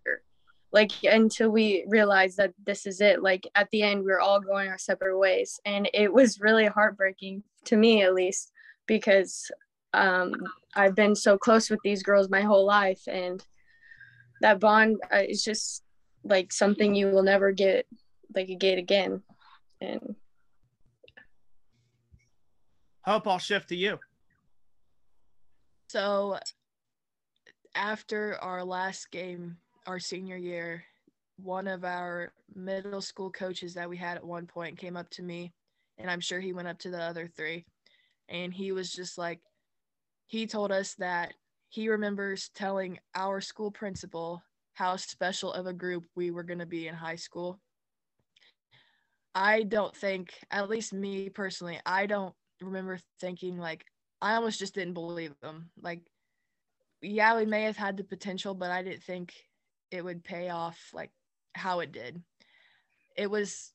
like 0.75 0.91
until 1.03 1.49
we 1.49 1.85
realized 1.87 2.35
that 2.35 2.53
this 2.65 2.85
is 2.85 2.99
it 2.99 3.23
like 3.23 3.47
at 3.55 3.69
the 3.71 3.81
end 3.81 4.03
we 4.03 4.11
are 4.11 4.19
all 4.19 4.41
going 4.41 4.67
our 4.67 4.77
separate 4.77 5.17
ways 5.17 5.59
and 5.65 5.89
it 5.93 6.11
was 6.11 6.41
really 6.41 6.65
heartbreaking 6.65 7.41
to 7.63 7.77
me 7.77 8.03
at 8.03 8.13
least 8.13 8.51
because 8.85 9.49
um, 9.95 10.33
i've 10.75 10.95
been 10.95 11.15
so 11.15 11.37
close 11.37 11.69
with 11.69 11.79
these 11.83 12.03
girls 12.03 12.29
my 12.29 12.41
whole 12.41 12.65
life 12.65 13.01
and 13.07 13.45
that 14.41 14.59
bond 14.59 14.97
uh, 15.13 15.21
is 15.27 15.43
just 15.43 15.83
like 16.23 16.51
something 16.51 16.95
you 16.95 17.07
will 17.07 17.23
never 17.23 17.51
get 17.51 17.85
like 18.33 18.49
a 18.49 18.55
get 18.55 18.77
again 18.77 19.21
and 19.81 20.15
hope 23.01 23.27
i'll 23.27 23.37
shift 23.37 23.69
to 23.69 23.75
you. 23.75 23.99
So 25.87 26.39
after 27.75 28.37
our 28.41 28.63
last 28.63 29.11
game 29.11 29.57
our 29.87 29.99
senior 29.99 30.35
year, 30.35 30.83
one 31.37 31.67
of 31.67 31.83
our 31.83 32.33
middle 32.55 33.01
school 33.01 33.29
coaches 33.29 33.73
that 33.75 33.89
we 33.89 33.97
had 33.97 34.17
at 34.17 34.25
one 34.25 34.47
point 34.47 34.77
came 34.77 34.97
up 34.97 35.09
to 35.11 35.23
me, 35.23 35.53
and 35.97 36.09
I'm 36.09 36.19
sure 36.19 36.39
he 36.39 36.53
went 36.53 36.67
up 36.67 36.79
to 36.79 36.89
the 36.89 37.01
other 37.01 37.27
three, 37.27 37.65
and 38.29 38.53
he 38.53 38.71
was 38.71 38.91
just 38.91 39.17
like, 39.17 39.41
he 40.27 40.47
told 40.47 40.71
us 40.71 40.95
that 40.95 41.33
he 41.69 41.89
remembers 41.89 42.49
telling 42.55 42.99
our 43.15 43.41
school 43.41 43.71
principal 43.71 44.41
how 44.73 44.95
special 44.95 45.53
of 45.53 45.67
a 45.67 45.73
group 45.73 46.05
we 46.15 46.31
were 46.31 46.43
going 46.43 46.59
to 46.59 46.65
be 46.65 46.87
in 46.87 46.95
high 46.95 47.15
school. 47.15 47.59
I 49.33 49.63
don't 49.63 49.95
think, 49.95 50.33
at 50.51 50.69
least 50.69 50.93
me 50.93 51.29
personally, 51.29 51.79
I 51.85 52.05
don't 52.05 52.33
remember 52.61 52.99
thinking 53.19 53.57
like, 53.57 53.85
I 54.21 54.35
almost 54.35 54.59
just 54.59 54.73
didn't 54.73 54.93
believe 54.93 55.33
them. 55.41 55.69
Like, 55.81 56.01
yeah, 57.01 57.35
we 57.37 57.45
may 57.45 57.63
have 57.63 57.77
had 57.77 57.97
the 57.97 58.03
potential, 58.03 58.53
but 58.53 58.71
I 58.71 58.81
didn't 58.81 59.03
think 59.03 59.33
it 59.91 60.03
would 60.03 60.23
pay 60.23 60.49
off 60.49 60.79
like 60.93 61.11
how 61.53 61.81
it 61.81 61.91
did. 61.91 62.21
It 63.17 63.29
was 63.29 63.71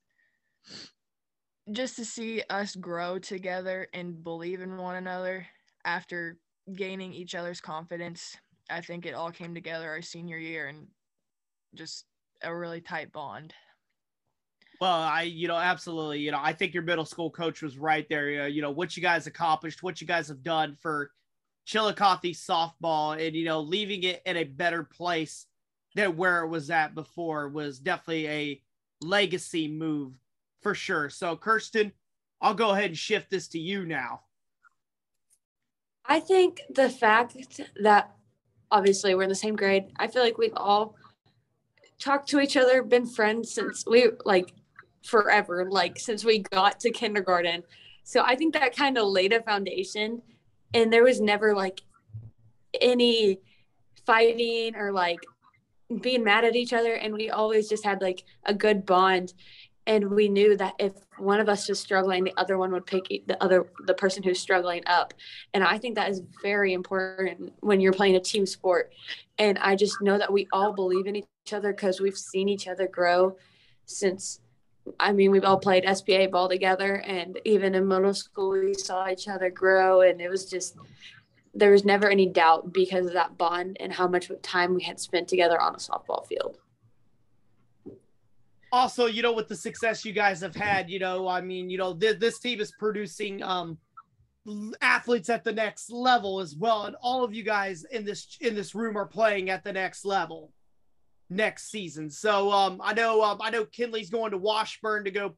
just 1.70 1.96
to 1.96 2.04
see 2.04 2.42
us 2.50 2.74
grow 2.74 3.18
together 3.18 3.88
and 3.92 4.24
believe 4.24 4.60
in 4.60 4.76
one 4.76 4.96
another 4.96 5.46
after 5.84 6.38
gaining 6.74 7.12
each 7.12 7.34
other's 7.34 7.60
confidence. 7.60 8.36
I 8.68 8.80
think 8.80 9.06
it 9.06 9.14
all 9.14 9.30
came 9.30 9.54
together 9.54 9.88
our 9.88 10.02
senior 10.02 10.38
year 10.38 10.68
and 10.68 10.86
just 11.74 12.04
a 12.42 12.54
really 12.54 12.80
tight 12.80 13.12
bond. 13.12 13.52
Well, 14.80 14.92
I, 14.92 15.22
you 15.22 15.46
know, 15.46 15.56
absolutely. 15.56 16.20
You 16.20 16.30
know, 16.30 16.40
I 16.40 16.52
think 16.52 16.72
your 16.72 16.82
middle 16.82 17.04
school 17.04 17.30
coach 17.30 17.60
was 17.60 17.76
right 17.76 18.06
there. 18.08 18.48
You 18.48 18.62
know, 18.62 18.70
what 18.70 18.96
you 18.96 19.02
guys 19.02 19.26
accomplished, 19.26 19.82
what 19.82 20.00
you 20.00 20.06
guys 20.06 20.28
have 20.28 20.42
done 20.42 20.76
for 20.80 21.10
Chillicothe 21.66 22.34
softball, 22.34 23.20
and 23.24 23.36
you 23.36 23.44
know, 23.44 23.60
leaving 23.60 24.04
it 24.04 24.22
in 24.24 24.38
a 24.38 24.44
better 24.44 24.82
place 24.82 25.46
that 25.96 26.16
where 26.16 26.44
it 26.44 26.48
was 26.48 26.70
at 26.70 26.94
before 26.94 27.48
was 27.48 27.78
definitely 27.78 28.28
a 28.28 28.62
legacy 29.02 29.68
move 29.68 30.14
for 30.62 30.74
sure. 30.74 31.10
So, 31.10 31.36
Kirsten, 31.36 31.92
I'll 32.40 32.54
go 32.54 32.70
ahead 32.70 32.86
and 32.86 32.98
shift 32.98 33.30
this 33.30 33.48
to 33.48 33.58
you 33.58 33.84
now. 33.84 34.22
I 36.04 36.20
think 36.20 36.62
the 36.70 36.88
fact 36.88 37.60
that 37.82 38.12
obviously 38.70 39.14
we're 39.14 39.24
in 39.24 39.28
the 39.28 39.34
same 39.34 39.56
grade, 39.56 39.84
I 39.96 40.06
feel 40.06 40.22
like 40.22 40.38
we've 40.38 40.56
all 40.56 40.96
talked 41.98 42.28
to 42.30 42.40
each 42.40 42.56
other, 42.56 42.82
been 42.82 43.06
friends 43.06 43.52
since 43.52 43.84
we 43.86 44.10
like 44.24 44.52
forever, 45.04 45.68
like 45.70 45.98
since 45.98 46.24
we 46.24 46.40
got 46.40 46.80
to 46.80 46.90
kindergarten. 46.90 47.62
So 48.04 48.22
I 48.24 48.34
think 48.34 48.54
that 48.54 48.74
kind 48.74 48.98
of 48.98 49.06
laid 49.06 49.32
a 49.32 49.42
foundation 49.42 50.22
and 50.74 50.92
there 50.92 51.04
was 51.04 51.20
never 51.20 51.54
like 51.54 51.82
any 52.80 53.38
fighting 54.06 54.76
or 54.76 54.92
like 54.92 55.20
being 56.00 56.24
mad 56.24 56.44
at 56.44 56.56
each 56.56 56.72
other 56.72 56.94
and 56.94 57.12
we 57.12 57.30
always 57.30 57.68
just 57.68 57.84
had 57.84 58.00
like 58.00 58.24
a 58.44 58.54
good 58.54 58.86
bond 58.86 59.34
and 59.90 60.08
we 60.08 60.28
knew 60.28 60.56
that 60.56 60.74
if 60.78 60.92
one 61.18 61.40
of 61.40 61.48
us 61.48 61.68
was 61.68 61.80
struggling 61.80 62.22
the 62.22 62.32
other 62.36 62.56
one 62.56 62.70
would 62.70 62.86
pick 62.86 63.08
the 63.26 63.36
other 63.42 63.66
the 63.86 63.94
person 63.94 64.22
who's 64.22 64.38
struggling 64.38 64.82
up. 64.86 65.12
And 65.52 65.64
i 65.64 65.76
think 65.76 65.96
that 65.96 66.08
is 66.08 66.22
very 66.40 66.72
important 66.72 67.52
when 67.60 67.80
you're 67.80 67.92
playing 67.92 68.16
a 68.16 68.20
team 68.20 68.46
sport. 68.46 68.92
And 69.38 69.58
i 69.58 69.74
just 69.74 70.00
know 70.00 70.16
that 70.16 70.32
we 70.32 70.46
all 70.52 70.72
believe 70.72 71.06
in 71.06 71.16
each 71.16 71.52
other 71.52 71.72
because 71.72 72.00
we've 72.00 72.16
seen 72.16 72.48
each 72.48 72.68
other 72.68 72.86
grow 72.86 73.36
since 73.84 74.40
i 74.98 75.12
mean 75.12 75.30
we've 75.32 75.44
all 75.44 75.58
played 75.58 75.84
spa 75.96 76.26
ball 76.28 76.48
together. 76.48 76.94
And 77.04 77.40
even 77.44 77.74
in 77.74 77.88
middle 77.88 78.14
school 78.14 78.50
we 78.52 78.74
saw 78.74 79.08
each 79.08 79.26
other 79.26 79.50
grow. 79.50 80.02
And 80.02 80.20
it 80.20 80.30
was 80.30 80.48
just 80.48 80.76
there 81.52 81.72
was 81.72 81.84
never 81.84 82.08
any 82.08 82.26
doubt 82.26 82.72
because 82.72 83.06
of 83.06 83.14
that 83.14 83.36
bond 83.36 83.76
and 83.80 83.92
how 83.92 84.06
much 84.06 84.30
time 84.40 84.72
we 84.72 84.84
had 84.84 85.00
spent 85.00 85.26
together 85.26 85.60
on 85.60 85.74
a 85.74 85.78
softball 85.78 86.24
field. 86.28 86.58
Also, 88.72 89.06
you 89.06 89.22
know, 89.22 89.32
with 89.32 89.48
the 89.48 89.56
success 89.56 90.04
you 90.04 90.12
guys 90.12 90.40
have 90.40 90.54
had, 90.54 90.88
you 90.90 90.98
know, 90.98 91.26
I 91.26 91.40
mean, 91.40 91.70
you 91.70 91.78
know, 91.78 91.94
th- 91.94 92.18
this 92.18 92.38
team 92.38 92.60
is 92.60 92.72
producing 92.78 93.42
um 93.42 93.78
athletes 94.80 95.28
at 95.28 95.44
the 95.44 95.52
next 95.52 95.90
level 95.90 96.40
as 96.40 96.56
well 96.56 96.84
and 96.86 96.96
all 97.02 97.22
of 97.22 97.34
you 97.34 97.42
guys 97.42 97.84
in 97.92 98.04
this 98.06 98.38
in 98.40 98.54
this 98.54 98.74
room 98.74 98.96
are 98.96 99.06
playing 99.06 99.50
at 99.50 99.62
the 99.62 99.72
next 99.72 100.04
level 100.04 100.50
next 101.28 101.70
season. 101.70 102.08
So 102.10 102.50
um 102.50 102.80
i 102.82 102.94
know 102.94 103.22
um, 103.22 103.38
i 103.42 103.50
know 103.50 103.66
kinley's 103.66 104.10
going 104.10 104.30
to 104.30 104.38
washburn 104.38 105.04
to 105.04 105.10
go 105.10 105.36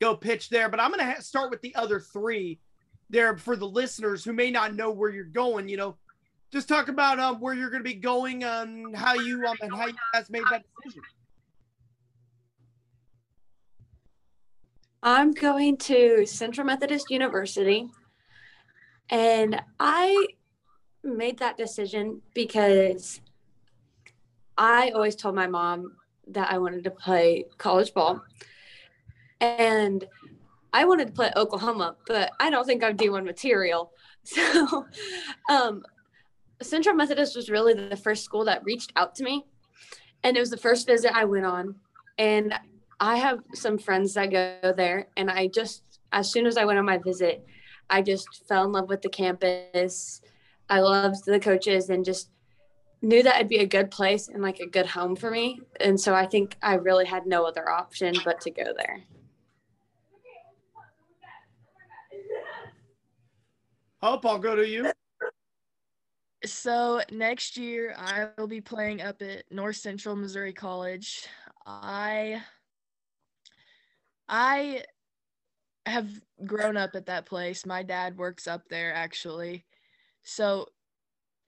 go 0.00 0.16
pitch 0.16 0.48
there 0.48 0.68
but 0.68 0.80
i'm 0.80 0.90
gonna 0.90 1.04
ha- 1.04 1.20
start 1.20 1.50
with 1.50 1.60
the 1.60 1.74
other 1.74 2.00
three 2.00 2.58
there 3.10 3.36
for 3.36 3.54
the 3.54 3.68
listeners 3.68 4.24
who 4.24 4.32
may 4.32 4.50
not 4.50 4.74
know 4.74 4.90
where 4.90 5.10
you're 5.10 5.24
going 5.24 5.68
you 5.68 5.76
know. 5.76 5.96
Just 6.50 6.68
talk 6.68 6.88
about 6.88 7.18
um 7.18 7.38
where 7.38 7.54
you're 7.54 7.70
gonna 7.70 7.84
be 7.84 7.94
going 7.94 8.44
and 8.44 8.96
how 8.96 9.14
you 9.14 9.44
um 9.46 9.56
and 9.60 9.72
how 9.72 9.86
you 9.86 9.94
guys 10.14 10.30
made 10.30 10.44
that 10.50 10.64
decision 10.82 11.02
I'm 15.02 15.32
going 15.32 15.78
to 15.78 16.24
Central 16.26 16.64
Methodist 16.64 17.10
University. 17.10 17.88
And 19.10 19.60
I 19.80 20.28
made 21.02 21.38
that 21.38 21.56
decision 21.56 22.22
because 22.34 23.20
I 24.56 24.90
always 24.90 25.16
told 25.16 25.34
my 25.34 25.48
mom 25.48 25.96
that 26.28 26.52
I 26.52 26.58
wanted 26.58 26.84
to 26.84 26.90
play 26.90 27.46
college 27.58 27.92
ball. 27.92 28.22
And 29.40 30.04
I 30.72 30.84
wanted 30.84 31.08
to 31.08 31.12
play 31.12 31.32
Oklahoma, 31.34 31.96
but 32.06 32.30
I 32.38 32.48
don't 32.48 32.64
think 32.64 32.84
I'm 32.84 32.96
D1 32.96 33.24
material. 33.24 33.92
So 34.24 34.86
um, 35.50 35.82
Central 36.62 36.94
Methodist 36.94 37.34
was 37.34 37.50
really 37.50 37.74
the 37.74 37.96
first 37.96 38.22
school 38.22 38.44
that 38.44 38.62
reached 38.62 38.92
out 38.94 39.16
to 39.16 39.24
me. 39.24 39.44
And 40.22 40.36
it 40.36 40.40
was 40.40 40.50
the 40.50 40.56
first 40.56 40.86
visit 40.86 41.10
I 41.12 41.24
went 41.24 41.44
on. 41.44 41.74
And 42.18 42.54
I 43.02 43.16
have 43.16 43.40
some 43.52 43.78
friends 43.78 44.14
that 44.14 44.30
go 44.30 44.72
there. 44.76 45.08
And 45.16 45.28
I 45.28 45.48
just, 45.48 45.82
as 46.12 46.30
soon 46.30 46.46
as 46.46 46.56
I 46.56 46.64
went 46.64 46.78
on 46.78 46.84
my 46.84 46.98
visit, 46.98 47.44
I 47.90 48.00
just 48.00 48.46
fell 48.46 48.64
in 48.64 48.70
love 48.70 48.88
with 48.88 49.02
the 49.02 49.08
campus. 49.08 50.20
I 50.70 50.78
loved 50.78 51.24
the 51.26 51.40
coaches 51.40 51.90
and 51.90 52.04
just 52.04 52.30
knew 53.02 53.24
that 53.24 53.34
it'd 53.34 53.48
be 53.48 53.58
a 53.58 53.66
good 53.66 53.90
place 53.90 54.28
and 54.28 54.40
like 54.40 54.60
a 54.60 54.68
good 54.68 54.86
home 54.86 55.16
for 55.16 55.32
me. 55.32 55.60
And 55.80 56.00
so 56.00 56.14
I 56.14 56.26
think 56.26 56.56
I 56.62 56.74
really 56.74 57.04
had 57.04 57.26
no 57.26 57.44
other 57.44 57.68
option 57.68 58.14
but 58.24 58.40
to 58.42 58.52
go 58.52 58.72
there. 58.76 59.02
hope 64.00 64.26
i'll 64.26 64.36
go 64.36 64.56
to 64.56 64.66
you 64.66 64.90
So 66.44 67.00
next 67.12 67.56
year 67.56 67.94
I 67.96 68.30
will 68.36 68.48
be 68.48 68.60
playing 68.60 69.00
up 69.00 69.22
at 69.22 69.44
North 69.52 69.76
Central 69.76 70.16
Missouri 70.16 70.52
College. 70.52 71.28
I 71.64 72.42
I 74.32 74.82
have 75.84 76.08
grown 76.46 76.78
up 76.78 76.96
at 76.96 77.06
that 77.06 77.26
place. 77.26 77.66
My 77.66 77.82
dad 77.82 78.16
works 78.16 78.46
up 78.46 78.62
there 78.70 78.94
actually. 78.94 79.66
So 80.22 80.66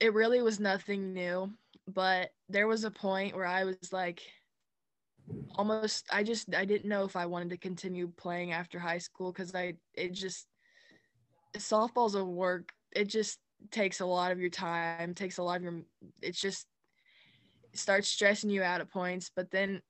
it 0.00 0.12
really 0.12 0.42
was 0.42 0.60
nothing 0.60 1.14
new, 1.14 1.50
but 1.88 2.30
there 2.50 2.66
was 2.66 2.84
a 2.84 2.90
point 2.90 3.34
where 3.34 3.46
I 3.46 3.64
was 3.64 3.92
like 3.92 4.20
almost 5.56 6.04
I 6.12 6.22
just 6.22 6.54
I 6.54 6.66
didn't 6.66 6.88
know 6.88 7.04
if 7.04 7.16
I 7.16 7.24
wanted 7.24 7.50
to 7.50 7.56
continue 7.56 8.12
playing 8.18 8.52
after 8.52 8.78
high 8.78 8.98
school 8.98 9.32
cuz 9.32 9.54
I 9.54 9.74
it 9.94 10.12
just 10.12 10.46
softball's 11.56 12.16
a 12.16 12.24
work. 12.24 12.70
It 12.94 13.06
just 13.08 13.38
takes 13.70 14.00
a 14.00 14.06
lot 14.06 14.30
of 14.30 14.40
your 14.40 14.50
time, 14.50 15.14
takes 15.14 15.38
a 15.38 15.42
lot 15.42 15.56
of 15.56 15.62
your 15.62 15.80
it's 16.20 16.40
just 16.40 16.66
starts 17.72 18.08
stressing 18.08 18.50
you 18.50 18.62
out 18.62 18.82
at 18.82 18.90
points, 18.90 19.30
but 19.34 19.50
then 19.50 19.80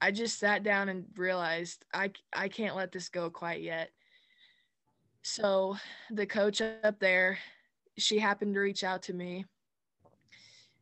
I 0.00 0.10
just 0.10 0.38
sat 0.38 0.62
down 0.62 0.88
and 0.88 1.04
realized 1.16 1.84
I 1.92 2.12
I 2.32 2.48
can't 2.48 2.76
let 2.76 2.92
this 2.92 3.08
go 3.08 3.30
quite 3.30 3.60
yet. 3.60 3.90
So 5.22 5.76
the 6.10 6.26
coach 6.26 6.62
up 6.62 6.98
there, 6.98 7.38
she 7.98 8.18
happened 8.18 8.54
to 8.54 8.60
reach 8.60 8.82
out 8.82 9.02
to 9.04 9.12
me. 9.12 9.44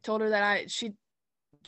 Told 0.02 0.20
her 0.20 0.31
that 0.31 0.42
I 0.42 0.66
she 0.68 0.94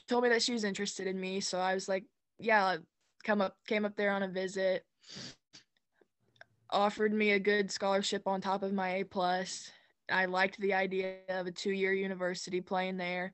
told 0.08 0.22
me 0.22 0.28
that 0.28 0.42
she 0.42 0.52
was 0.52 0.64
interested 0.64 1.06
in 1.06 1.20
me, 1.20 1.40
so 1.40 1.58
I 1.58 1.74
was 1.74 1.88
like, 1.88 2.04
yeah, 2.38 2.76
come 3.24 3.40
up 3.40 3.56
came 3.66 3.84
up 3.84 3.96
there 3.96 4.12
on 4.12 4.22
a 4.22 4.28
visit. 4.28 4.84
Offered 6.70 7.12
me 7.12 7.32
a 7.32 7.40
good 7.40 7.72
scholarship 7.72 8.22
on 8.26 8.40
top 8.40 8.62
of 8.62 8.72
my 8.72 8.96
A 8.96 9.04
plus. 9.04 9.72
I 10.08 10.26
liked 10.26 10.58
the 10.60 10.74
idea 10.74 11.16
of 11.28 11.46
a 11.46 11.52
two-year 11.52 11.92
university 11.92 12.60
playing 12.60 12.96
there. 12.96 13.32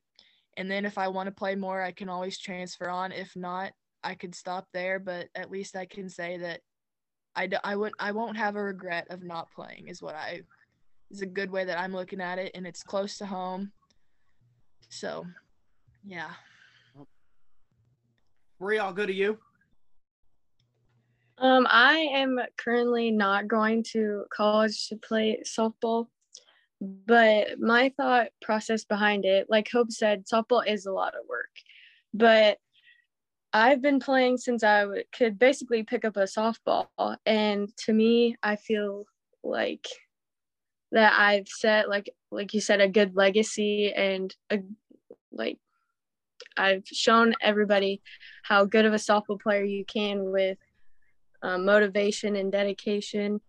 And 0.56 0.70
then 0.70 0.86
if 0.86 0.96
I 0.96 1.08
want 1.08 1.26
to 1.26 1.32
play 1.32 1.54
more, 1.54 1.82
I 1.82 1.92
can 1.92 2.08
always 2.08 2.38
transfer 2.38 2.88
on. 2.88 3.12
If 3.12 3.36
not, 3.36 3.72
I 4.06 4.14
could 4.14 4.36
stop 4.36 4.68
there, 4.72 5.00
but 5.00 5.26
at 5.34 5.50
least 5.50 5.74
I 5.74 5.84
can 5.84 6.08
say 6.08 6.38
that 6.38 6.60
I, 7.34 7.42
I, 7.42 7.46
d- 7.48 7.56
I 7.64 7.74
would 7.74 7.92
I 7.98 8.12
won't 8.12 8.36
have 8.36 8.54
a 8.54 8.62
regret 8.62 9.08
of 9.10 9.24
not 9.24 9.50
playing 9.50 9.88
is 9.88 10.00
what 10.00 10.14
I 10.14 10.42
is 11.10 11.22
a 11.22 11.26
good 11.26 11.50
way 11.50 11.64
that 11.64 11.78
I'm 11.78 11.92
looking 11.92 12.20
at 12.20 12.38
it 12.38 12.52
and 12.54 12.66
it's 12.68 12.84
close 12.84 13.18
to 13.18 13.26
home. 13.26 13.72
So, 14.90 15.26
yeah. 16.04 16.30
Maria, 18.60 18.84
i'll 18.84 18.92
go 18.92 19.04
to 19.04 19.12
you 19.12 19.38
Um, 21.38 21.66
I 21.68 21.96
am 22.14 22.38
currently 22.56 23.10
not 23.10 23.48
going 23.48 23.82
to 23.92 24.24
college 24.32 24.88
to 24.88 24.96
play 24.96 25.42
softball, 25.44 26.06
but 26.80 27.58
my 27.58 27.92
thought 27.96 28.28
process 28.40 28.84
behind 28.84 29.24
it, 29.24 29.48
like 29.50 29.68
Hope 29.70 29.90
said, 29.90 30.26
softball 30.32 30.64
is 30.64 30.86
a 30.86 30.92
lot 30.92 31.14
of 31.14 31.28
work, 31.28 31.50
but 32.14 32.58
I've 33.56 33.80
been 33.80 34.00
playing 34.00 34.36
since 34.36 34.62
I 34.62 34.82
w- 34.82 35.02
could 35.16 35.38
basically 35.38 35.82
pick 35.82 36.04
up 36.04 36.18
a 36.18 36.24
softball, 36.24 37.16
and 37.24 37.74
to 37.78 37.92
me, 37.94 38.36
I 38.42 38.56
feel 38.56 39.06
like 39.42 39.86
that 40.92 41.18
I've 41.18 41.48
set 41.48 41.88
like 41.88 42.10
like 42.30 42.52
you 42.52 42.60
said 42.60 42.82
a 42.82 42.88
good 42.88 43.16
legacy 43.16 43.94
and 43.94 44.34
a 44.50 44.58
like 45.32 45.56
I've 46.54 46.82
shown 46.86 47.32
everybody 47.40 48.02
how 48.42 48.66
good 48.66 48.84
of 48.84 48.92
a 48.92 48.96
softball 48.96 49.40
player 49.40 49.64
you 49.64 49.86
can 49.86 50.30
with 50.30 50.58
um, 51.42 51.64
motivation 51.64 52.36
and 52.36 52.52
dedication. 52.52 53.40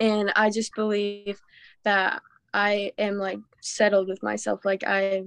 And 0.00 0.32
I 0.36 0.48
just 0.48 0.74
believe 0.74 1.38
that 1.84 2.22
I 2.54 2.92
am 2.96 3.18
like 3.18 3.40
settled 3.60 4.08
with 4.08 4.22
myself. 4.22 4.64
Like 4.64 4.84
I 4.84 5.24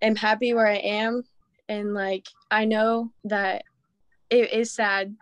am 0.00 0.16
happy 0.16 0.54
where 0.54 0.66
I 0.66 0.76
am. 0.76 1.24
And 1.68 1.94
like 1.94 2.26
I 2.50 2.64
know 2.64 3.12
that 3.24 3.64
it 4.30 4.52
is 4.52 4.74
sad 4.74 5.14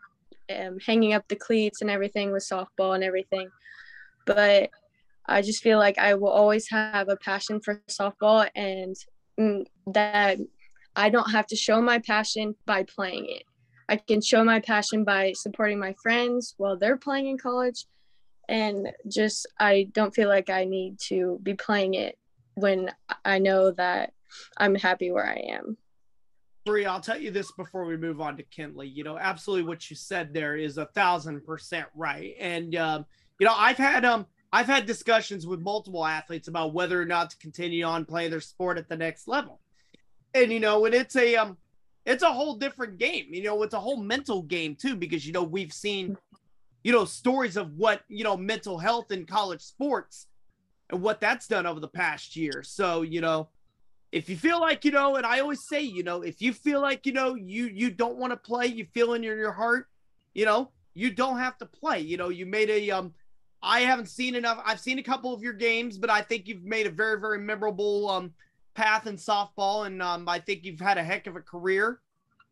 um, 0.51 0.79
hanging 0.85 1.13
up 1.13 1.29
the 1.29 1.37
cleats 1.37 1.81
and 1.81 1.91
everything 1.91 2.33
with 2.33 2.49
softball 2.49 2.95
and 2.95 3.05
everything. 3.05 3.49
But 4.27 4.71
I 5.27 5.43
just 5.43 5.63
feel 5.63 5.79
like 5.79 5.99
I 5.99 6.15
will 6.15 6.31
always 6.31 6.69
have 6.71 7.09
a 7.09 7.17
passion 7.17 7.61
for 7.61 7.81
softball 7.89 8.49
and 8.55 8.97
mm, 9.39 9.65
that 9.89 10.39
I 10.97 11.09
don't 11.09 11.31
have 11.31 11.47
to 11.49 11.57
show 11.57 11.81
my 11.81 11.99
passion 12.01 12.55
by 12.67 12.83
playing 12.85 13.27
it. 13.29 13.45
I 13.89 13.97
can 13.97 14.21
show 14.21 14.45
my 14.45 14.61
passion 14.61 15.05
by 15.05 15.33
supporting 15.33 15.79
my 15.79 15.95
friends 16.03 16.55
while 16.57 16.77
they're 16.77 16.97
playing 16.97 17.29
in 17.29 17.39
college. 17.39 17.87
And 18.49 18.89
just, 19.09 19.47
I 19.59 19.89
don't 19.93 20.15
feel 20.15 20.29
like 20.29 20.51
I 20.51 20.65
need 20.65 20.99
to 21.09 21.39
be 21.43 21.55
playing 21.55 21.95
it 21.95 22.19
when 22.55 22.91
I 23.25 23.39
know 23.39 23.71
that 23.73 24.13
I'm 24.57 24.75
happy 24.75 25.11
where 25.11 25.27
I 25.27 25.55
am. 25.55 25.77
Bree, 26.64 26.87
I'll 26.87 27.01
tell 27.01 27.18
you 27.18 27.31
this 27.31 27.51
before 27.53 27.85
we 27.85 27.96
move 27.96 28.20
on 28.20 28.37
to 28.37 28.42
Kinley. 28.44 28.88
You 28.88 29.03
know, 29.03 29.18
absolutely 29.18 29.68
what 29.68 29.90
you 29.90 29.96
said 29.96 30.33
there 30.33 30.57
is 30.57 30.79
a 30.79 30.87
thousand 30.87 31.44
percent 31.44 31.87
right. 31.94 32.35
And 32.38 32.77
um, 32.77 33.05
you 33.38 33.46
know, 33.46 33.55
I've 33.57 33.79
had 33.79 34.05
um 34.05 34.27
I've 34.53 34.66
had 34.66 34.87
discussions 34.87 35.46
with 35.46 35.61
multiple 35.61 36.05
athletes 36.05 36.48
about 36.48 36.75
whether 36.75 37.01
or 37.01 37.07
not 37.07 37.31
to 37.31 37.38
continue 37.38 37.85
on 37.85 38.05
playing 38.05 38.31
their 38.31 38.40
sport 38.40 38.79
at 38.79 38.88
the 38.88 38.96
next 38.96 39.27
level. 39.27 39.61
And 40.35 40.53
you 40.53 40.61
know, 40.61 40.85
and 40.85 40.94
it's 40.94 41.16
a 41.16 41.37
um 41.37 41.57
it's 42.07 42.22
a 42.22 42.33
whole 42.33 42.57
different 42.57 42.98
game. 42.98 43.27
You 43.31 43.42
know, 43.44 43.62
it's 43.62 43.75
a 43.75 43.81
whole 43.81 43.96
mental 43.96 44.42
game 44.42 44.77
too, 44.77 44.94
because 44.94 45.27
you 45.27 45.33
know, 45.33 45.42
we've 45.42 45.72
seen, 45.72 46.16
you 46.85 46.92
know, 46.92 47.05
stories 47.05 47.57
of 47.57 47.72
what, 47.77 48.03
you 48.09 48.25
know, 48.25 48.37
mental 48.37 48.79
health 48.79 49.11
in 49.11 49.27
college 49.27 49.62
sports 49.62 50.27
and 50.90 51.03
what 51.03 51.20
that's 51.20 51.48
done 51.48 51.66
over 51.66 51.81
the 51.81 51.88
past 51.88 52.37
year. 52.37 52.62
So, 52.62 53.03
you 53.03 53.20
know, 53.20 53.48
if 54.12 54.29
you 54.29 54.37
feel 54.37 54.61
like 54.61 54.85
you 54.85 54.90
know 54.90 55.16
and 55.16 55.27
i 55.27 55.40
always 55.40 55.66
say 55.66 55.81
you 55.81 56.03
know 56.03 56.22
if 56.22 56.40
you 56.40 56.53
feel 56.53 56.81
like 56.81 57.07
you 57.07 57.12
know 57.12 57.35
you 57.35 57.66
you 57.66 57.90
don't 57.90 58.18
want 58.18 58.31
to 58.31 58.37
play 58.37 58.66
you 58.66 58.85
feel 58.85 59.14
in 59.14 59.22
your, 59.22 59.37
your 59.37 59.53
heart 59.53 59.88
you 60.35 60.44
know 60.44 60.70
you 60.94 61.11
don't 61.11 61.38
have 61.38 61.57
to 61.59 61.66
play. 61.66 62.01
You 62.01 62.16
know 62.16 62.29
you 62.29 62.46
made 62.46 62.70
a 62.70 62.90
um 62.90 63.14
i 63.62 63.81
haven't 63.81 64.09
seen 64.09 64.35
enough 64.35 64.61
i've 64.64 64.81
seen 64.81 64.98
a 64.98 65.03
couple 65.03 65.33
of 65.33 65.42
your 65.42 65.53
games 65.53 65.96
but 65.96 66.11
i 66.11 66.20
think 66.20 66.48
you've 66.48 66.64
made 66.64 66.87
a 66.87 66.90
very 66.90 67.20
very 67.20 67.38
memorable 67.38 68.09
um 68.11 68.33
path 68.75 69.07
in 69.07 69.16
softball 69.16 69.87
and 69.87 70.03
um 70.03 70.29
i 70.29 70.38
think 70.38 70.64
you've 70.64 70.81
had 70.81 70.98
a 70.98 71.03
heck 71.03 71.27
of 71.27 71.37
a 71.37 71.40
career. 71.40 72.01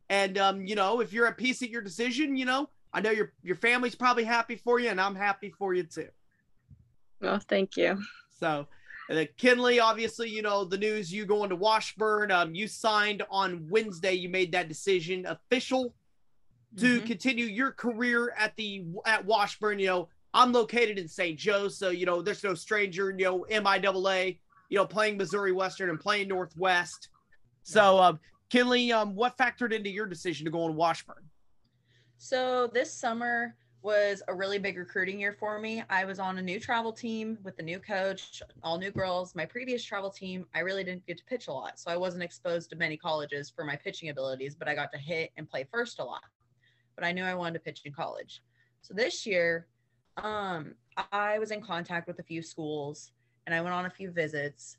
And 0.08 0.38
um 0.38 0.66
you 0.66 0.74
know 0.74 1.00
if 1.00 1.12
you're 1.12 1.26
at 1.26 1.36
peace 1.36 1.62
at 1.62 1.68
your 1.68 1.82
decision 1.82 2.36
you 2.36 2.44
know 2.44 2.68
i 2.92 3.00
know 3.00 3.10
your 3.10 3.32
your 3.42 3.56
family's 3.56 3.94
probably 3.94 4.24
happy 4.24 4.56
for 4.56 4.78
you 4.78 4.88
and 4.88 5.00
i'm 5.00 5.16
happy 5.16 5.50
for 5.50 5.74
you 5.74 5.82
too. 5.82 6.08
Well, 7.20 7.40
thank 7.48 7.76
you. 7.76 7.98
so 8.38 8.66
And 9.10 9.18
then 9.18 9.28
Kinley, 9.36 9.80
obviously, 9.80 10.30
you 10.30 10.40
know 10.40 10.64
the 10.64 10.78
news. 10.78 11.12
You 11.12 11.26
going 11.26 11.50
to 11.50 11.56
Washburn? 11.56 12.30
Um, 12.30 12.54
you 12.54 12.68
signed 12.68 13.24
on 13.28 13.66
Wednesday. 13.68 14.12
You 14.12 14.28
made 14.28 14.52
that 14.52 14.68
decision 14.68 15.26
official 15.26 15.92
to 16.76 17.00
Mhm. 17.00 17.06
continue 17.06 17.46
your 17.46 17.72
career 17.72 18.32
at 18.38 18.54
the 18.54 18.84
at 19.04 19.24
Washburn. 19.26 19.80
You 19.80 19.86
know, 19.88 20.08
I'm 20.32 20.52
located 20.52 20.96
in 20.96 21.08
St. 21.08 21.36
Joe, 21.36 21.66
so 21.66 21.90
you 21.90 22.06
know 22.06 22.22
there's 22.22 22.44
no 22.44 22.54
stranger. 22.54 23.10
You 23.10 23.24
know, 23.24 23.46
MIAA. 23.50 24.38
You 24.68 24.78
know, 24.78 24.86
playing 24.86 25.16
Missouri 25.16 25.50
Western 25.50 25.90
and 25.90 25.98
playing 25.98 26.28
Northwest. 26.28 27.08
So, 27.64 27.98
um, 27.98 28.20
Kinley, 28.48 28.92
um, 28.92 29.16
what 29.16 29.36
factored 29.36 29.72
into 29.72 29.90
your 29.90 30.06
decision 30.06 30.44
to 30.44 30.52
go 30.52 30.62
on 30.62 30.76
Washburn? 30.76 31.28
So 32.16 32.68
this 32.68 32.94
summer 32.94 33.56
was 33.82 34.22
a 34.28 34.34
really 34.34 34.58
big 34.58 34.76
recruiting 34.76 35.18
year 35.18 35.32
for 35.32 35.58
me. 35.58 35.82
I 35.88 36.04
was 36.04 36.18
on 36.18 36.36
a 36.38 36.42
new 36.42 36.60
travel 36.60 36.92
team 36.92 37.38
with 37.42 37.58
a 37.58 37.62
new 37.62 37.78
coach, 37.78 38.42
all 38.62 38.78
new 38.78 38.90
girls. 38.90 39.34
My 39.34 39.46
previous 39.46 39.82
travel 39.82 40.10
team, 40.10 40.46
I 40.54 40.60
really 40.60 40.84
didn't 40.84 41.06
get 41.06 41.16
to 41.18 41.24
pitch 41.24 41.48
a 41.48 41.52
lot. 41.52 41.78
So 41.78 41.90
I 41.90 41.96
wasn't 41.96 42.22
exposed 42.22 42.68
to 42.70 42.76
many 42.76 42.96
colleges 42.96 43.48
for 43.48 43.64
my 43.64 43.76
pitching 43.76 44.10
abilities, 44.10 44.54
but 44.54 44.68
I 44.68 44.74
got 44.74 44.92
to 44.92 44.98
hit 44.98 45.30
and 45.36 45.48
play 45.48 45.66
first 45.72 45.98
a 45.98 46.04
lot. 46.04 46.24
But 46.94 47.04
I 47.04 47.12
knew 47.12 47.24
I 47.24 47.34
wanted 47.34 47.54
to 47.54 47.60
pitch 47.60 47.82
in 47.84 47.92
college. 47.92 48.42
So 48.82 48.92
this 48.92 49.26
year, 49.26 49.66
um, 50.18 50.74
I 51.12 51.38
was 51.38 51.50
in 51.50 51.62
contact 51.62 52.06
with 52.06 52.18
a 52.18 52.22
few 52.22 52.42
schools 52.42 53.12
and 53.46 53.54
I 53.54 53.62
went 53.62 53.74
on 53.74 53.86
a 53.86 53.90
few 53.90 54.10
visits. 54.10 54.76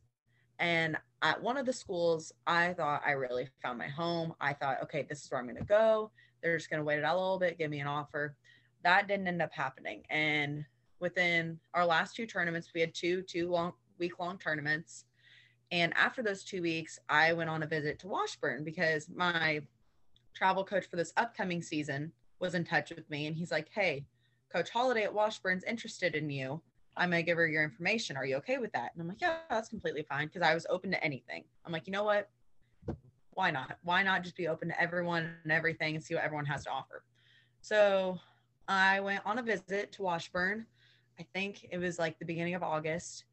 And 0.60 0.96
at 1.24 1.42
one 1.42 1.58
of 1.58 1.66
the 1.66 1.74
schools, 1.74 2.32
I 2.46 2.74
thought 2.74 3.02
I 3.04 3.12
really 3.12 3.50
found 3.64 3.80
my 3.80 3.88
home. 3.88 4.36
I 4.40 4.54
thought, 4.54 4.84
okay, 4.84 5.08
this 5.10 5.24
is 5.24 5.32
where 5.32 5.40
I'm 5.40 5.48
going 5.48 5.58
to 5.58 5.64
go. 5.64 6.12
They're 6.44 6.58
just 6.58 6.70
going 6.70 6.80
to 6.80 6.84
wait 6.84 7.00
it 7.00 7.06
out 7.06 7.16
a 7.16 7.20
little 7.20 7.40
bit, 7.40 7.58
give 7.58 7.72
me 7.72 7.80
an 7.80 7.88
offer. 7.88 8.36
That 8.84 9.08
didn't 9.08 9.28
end 9.28 9.42
up 9.42 9.54
happening. 9.54 10.04
And 10.10 10.66
within 11.00 11.60
our 11.74 11.86
last 11.86 12.16
two 12.16 12.26
tournaments, 12.26 12.70
we 12.74 12.82
had 12.82 12.94
two 12.94 13.22
two 13.24 13.50
long 13.50 13.74
week 14.00 14.20
long 14.20 14.38
tournaments. 14.38 15.06
And 15.72 15.94
after 15.96 16.22
those 16.22 16.44
two 16.44 16.62
weeks, 16.62 17.00
I 17.10 17.34
went 17.34 17.50
on 17.50 17.64
a 17.64 17.68
visit 17.68 18.00
to 18.00 18.08
Washburn 18.08 18.64
because 18.64 19.10
my 19.10 19.62
travel 20.34 20.64
coach 20.66 20.86
for 20.90 20.98
this 20.98 21.14
upcoming 21.18 21.62
season 21.62 22.12
was 22.40 22.56
in 22.56 22.66
touch 22.66 22.90
with 22.90 23.10
me. 23.10 23.28
And 23.28 23.36
he's 23.36 23.52
like, 23.52 23.70
hey, 23.74 24.06
Coach 24.52 24.70
Holiday 24.70 25.04
at 25.04 25.14
Washburn's 25.14 25.64
interested 25.64 26.16
in 26.16 26.30
you. 26.30 26.62
I'm 26.98 27.10
going 27.10 27.24
to 27.24 27.26
give 27.26 27.38
her 27.38 27.48
your 27.48 27.64
information. 27.64 28.18
Are 28.18 28.26
you 28.26 28.36
okay 28.38 28.58
with 28.58 28.74
that? 28.74 28.92
And 28.94 29.02
I'm 29.02 29.08
like, 29.08 29.22
yeah, 29.22 29.38
that's 29.50 29.70
completely 29.70 30.04
fine 30.04 30.28
because 30.28 30.42
I 30.42 30.54
was 30.54 30.66
open 30.70 30.92
to 30.92 31.02
anything. 31.02 31.46
I'm 31.66 31.72
like, 31.72 31.88
you 31.88 31.94
know 31.94 32.04
what? 32.04 32.30
Why 33.34 33.50
not? 33.50 33.78
Why 33.84 34.04
not 34.04 34.24
just 34.24 34.36
be 34.36 34.50
open 34.50 34.68
to 34.68 34.82
everyone 34.82 35.32
and 35.44 35.54
everything 35.54 35.96
and 35.96 36.04
see 36.04 36.16
what 36.16 36.24
everyone 36.24 36.46
has 36.48 36.66
to 36.66 36.70
offer? 36.70 37.04
So 37.62 38.20
I 38.68 39.00
went 39.00 39.26
on 39.26 39.40
a 39.40 39.44
visit 39.44 39.92
to 39.94 40.02
Washburn. 40.02 40.66
I 41.20 41.26
think 41.34 41.68
it 41.72 41.78
was 41.78 42.00
like 42.00 42.20
the 42.20 42.26
beginning 42.26 42.56
of 42.56 42.64
August. 42.64 43.26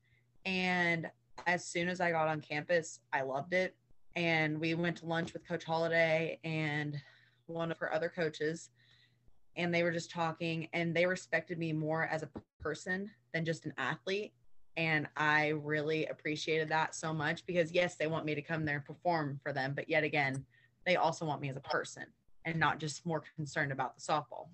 And 0.44 1.10
as 1.46 1.64
soon 1.64 1.88
as 1.88 2.00
I 2.00 2.10
got 2.10 2.28
on 2.28 2.40
campus, 2.40 3.00
I 3.12 3.22
loved 3.22 3.52
it. 3.54 3.74
And 4.16 4.58
we 4.58 4.74
went 4.74 4.96
to 4.98 5.06
lunch 5.06 5.32
with 5.32 5.46
Coach 5.46 5.64
Holiday 5.64 6.40
and 6.42 7.00
one 7.46 7.70
of 7.70 7.78
her 7.78 7.92
other 7.92 8.08
coaches. 8.08 8.70
And 9.56 9.74
they 9.74 9.82
were 9.82 9.92
just 9.92 10.10
talking, 10.10 10.68
and 10.72 10.94
they 10.94 11.06
respected 11.06 11.58
me 11.58 11.72
more 11.72 12.04
as 12.04 12.22
a 12.22 12.28
person 12.60 13.10
than 13.32 13.44
just 13.44 13.66
an 13.66 13.74
athlete. 13.76 14.32
And 14.76 15.08
I 15.16 15.48
really 15.48 16.06
appreciated 16.06 16.68
that 16.68 16.94
so 16.94 17.12
much 17.12 17.44
because, 17.46 17.72
yes, 17.72 17.96
they 17.96 18.06
want 18.06 18.24
me 18.24 18.34
to 18.36 18.42
come 18.42 18.64
there 18.64 18.76
and 18.76 18.84
perform 18.84 19.40
for 19.42 19.52
them. 19.52 19.72
But 19.74 19.88
yet 19.88 20.04
again, 20.04 20.44
they 20.86 20.96
also 20.96 21.24
want 21.24 21.40
me 21.40 21.48
as 21.48 21.56
a 21.56 21.60
person 21.60 22.04
and 22.44 22.60
not 22.60 22.78
just 22.78 23.04
more 23.04 23.22
concerned 23.36 23.72
about 23.72 23.96
the 23.96 24.00
softball. 24.00 24.48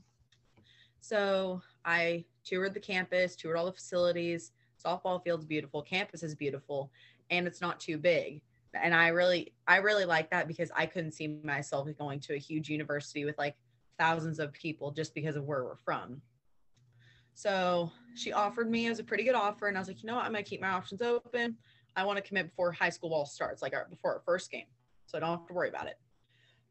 So 1.04 1.60
I 1.84 2.24
toured 2.46 2.72
the 2.72 2.80
campus, 2.80 3.36
toured 3.36 3.58
all 3.58 3.66
the 3.66 3.72
facilities. 3.72 4.52
Softball 4.82 5.22
field's 5.22 5.44
beautiful, 5.44 5.82
campus 5.82 6.22
is 6.22 6.34
beautiful, 6.34 6.90
and 7.28 7.46
it's 7.46 7.60
not 7.60 7.78
too 7.78 7.98
big. 7.98 8.40
And 8.72 8.94
I 8.94 9.08
really, 9.08 9.52
I 9.68 9.76
really 9.76 10.06
like 10.06 10.30
that 10.30 10.48
because 10.48 10.70
I 10.74 10.86
couldn't 10.86 11.12
see 11.12 11.40
myself 11.44 11.86
going 11.98 12.20
to 12.20 12.32
a 12.32 12.38
huge 12.38 12.70
university 12.70 13.26
with 13.26 13.36
like 13.36 13.54
thousands 13.98 14.38
of 14.38 14.54
people 14.54 14.92
just 14.92 15.14
because 15.14 15.36
of 15.36 15.44
where 15.44 15.64
we're 15.64 15.76
from. 15.76 16.22
So 17.34 17.92
she 18.14 18.32
offered 18.32 18.70
me, 18.70 18.86
it 18.86 18.88
was 18.88 18.98
a 18.98 19.04
pretty 19.04 19.24
good 19.24 19.34
offer. 19.34 19.68
And 19.68 19.76
I 19.76 19.80
was 19.82 19.88
like, 19.88 20.02
you 20.02 20.06
know 20.06 20.14
what? 20.14 20.24
I'm 20.24 20.32
going 20.32 20.42
to 20.42 20.48
keep 20.48 20.62
my 20.62 20.70
options 20.70 21.02
open. 21.02 21.58
I 21.96 22.04
want 22.06 22.16
to 22.16 22.22
commit 22.22 22.48
before 22.48 22.72
high 22.72 22.88
school 22.88 23.10
ball 23.10 23.26
starts, 23.26 23.60
like 23.60 23.74
our, 23.74 23.86
before 23.90 24.14
our 24.14 24.22
first 24.24 24.50
game. 24.50 24.66
So 25.04 25.18
I 25.18 25.20
don't 25.20 25.38
have 25.38 25.46
to 25.48 25.52
worry 25.52 25.68
about 25.68 25.86
it. 25.86 25.98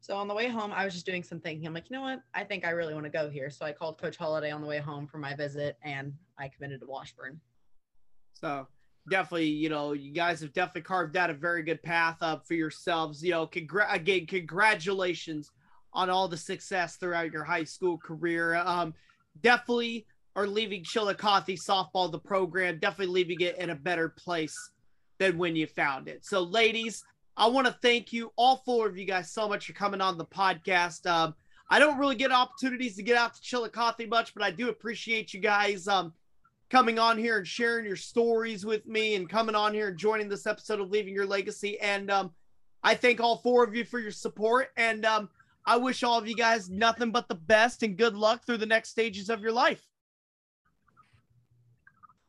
So 0.04 0.14
on 0.18 0.28
the 0.28 0.34
way 0.34 0.48
home, 0.48 0.70
I 0.70 0.84
was 0.84 0.92
just 0.92 1.06
doing 1.06 1.22
some 1.22 1.40
thinking. 1.40 1.66
I'm 1.66 1.72
like, 1.72 1.88
you 1.88 1.96
know 1.96 2.02
what? 2.02 2.20
I 2.34 2.44
think 2.44 2.66
I 2.66 2.70
really 2.72 2.92
want 2.92 3.06
to 3.06 3.10
go 3.10 3.30
here. 3.30 3.48
So 3.48 3.64
I 3.64 3.72
called 3.72 3.96
Coach 3.96 4.18
Holiday 4.18 4.50
on 4.50 4.60
the 4.60 4.66
way 4.66 4.76
home 4.76 5.06
for 5.06 5.16
my 5.16 5.34
visit 5.34 5.78
and 5.82 6.12
I 6.38 6.48
committed 6.48 6.80
to 6.80 6.86
Washburn. 6.86 7.40
So 8.34 8.66
definitely, 9.08 9.46
you 9.46 9.70
know, 9.70 9.94
you 9.94 10.12
guys 10.12 10.42
have 10.42 10.52
definitely 10.52 10.82
carved 10.82 11.16
out 11.16 11.30
a 11.30 11.32
very 11.32 11.62
good 11.62 11.82
path 11.82 12.18
up 12.20 12.46
for 12.46 12.52
yourselves. 12.52 13.24
You 13.24 13.30
know, 13.30 13.46
congra- 13.46 13.90
again, 13.90 14.26
congratulations 14.26 15.50
on 15.94 16.10
all 16.10 16.28
the 16.28 16.36
success 16.36 16.96
throughout 16.96 17.32
your 17.32 17.44
high 17.44 17.64
school 17.64 17.96
career. 17.96 18.56
Um, 18.56 18.92
definitely 19.40 20.04
are 20.36 20.46
leaving 20.46 20.84
Chillicothe 20.84 21.56
softball, 21.56 22.12
the 22.12 22.18
program, 22.18 22.78
definitely 22.78 23.14
leaving 23.14 23.40
it 23.40 23.56
in 23.56 23.70
a 23.70 23.74
better 23.74 24.10
place 24.10 24.70
than 25.18 25.38
when 25.38 25.56
you 25.56 25.66
found 25.66 26.08
it. 26.08 26.26
So, 26.26 26.42
ladies, 26.42 27.02
I 27.36 27.48
want 27.48 27.66
to 27.66 27.76
thank 27.82 28.12
you, 28.12 28.32
all 28.36 28.62
four 28.64 28.86
of 28.86 28.96
you 28.96 29.04
guys, 29.04 29.30
so 29.30 29.48
much 29.48 29.66
for 29.66 29.72
coming 29.72 30.00
on 30.00 30.16
the 30.18 30.24
podcast. 30.24 31.10
Um, 31.10 31.34
I 31.68 31.78
don't 31.78 31.98
really 31.98 32.14
get 32.14 32.30
opportunities 32.30 32.94
to 32.96 33.02
get 33.02 33.16
out 33.16 33.34
to 33.34 33.40
Chillicothe 33.40 34.08
much, 34.08 34.34
but 34.34 34.42
I 34.42 34.50
do 34.50 34.68
appreciate 34.68 35.34
you 35.34 35.40
guys 35.40 35.88
um, 35.88 36.12
coming 36.70 36.98
on 36.98 37.18
here 37.18 37.38
and 37.38 37.46
sharing 37.46 37.86
your 37.86 37.96
stories 37.96 38.64
with 38.64 38.86
me 38.86 39.16
and 39.16 39.28
coming 39.28 39.54
on 39.56 39.74
here 39.74 39.88
and 39.88 39.96
joining 39.96 40.28
this 40.28 40.46
episode 40.46 40.80
of 40.80 40.90
Leaving 40.90 41.14
Your 41.14 41.26
Legacy. 41.26 41.78
And 41.80 42.10
um, 42.10 42.32
I 42.84 42.94
thank 42.94 43.20
all 43.20 43.38
four 43.38 43.64
of 43.64 43.74
you 43.74 43.84
for 43.84 43.98
your 43.98 44.12
support. 44.12 44.68
And 44.76 45.04
um, 45.04 45.28
I 45.66 45.76
wish 45.76 46.04
all 46.04 46.18
of 46.18 46.28
you 46.28 46.36
guys 46.36 46.70
nothing 46.70 47.10
but 47.10 47.28
the 47.28 47.34
best 47.34 47.82
and 47.82 47.96
good 47.96 48.14
luck 48.14 48.44
through 48.44 48.58
the 48.58 48.66
next 48.66 48.90
stages 48.90 49.28
of 49.28 49.40
your 49.40 49.52
life. 49.52 49.82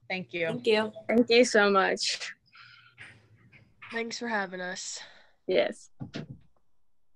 Thank 0.09 0.33
you. 0.33 0.47
Thank 0.47 0.67
you. 0.67 0.91
Thank 1.07 1.29
you 1.29 1.45
so 1.45 1.69
much. 1.69 2.34
Thanks 3.91 4.19
for 4.19 4.27
having 4.27 4.61
us. 4.61 4.99
Yes. 5.47 5.89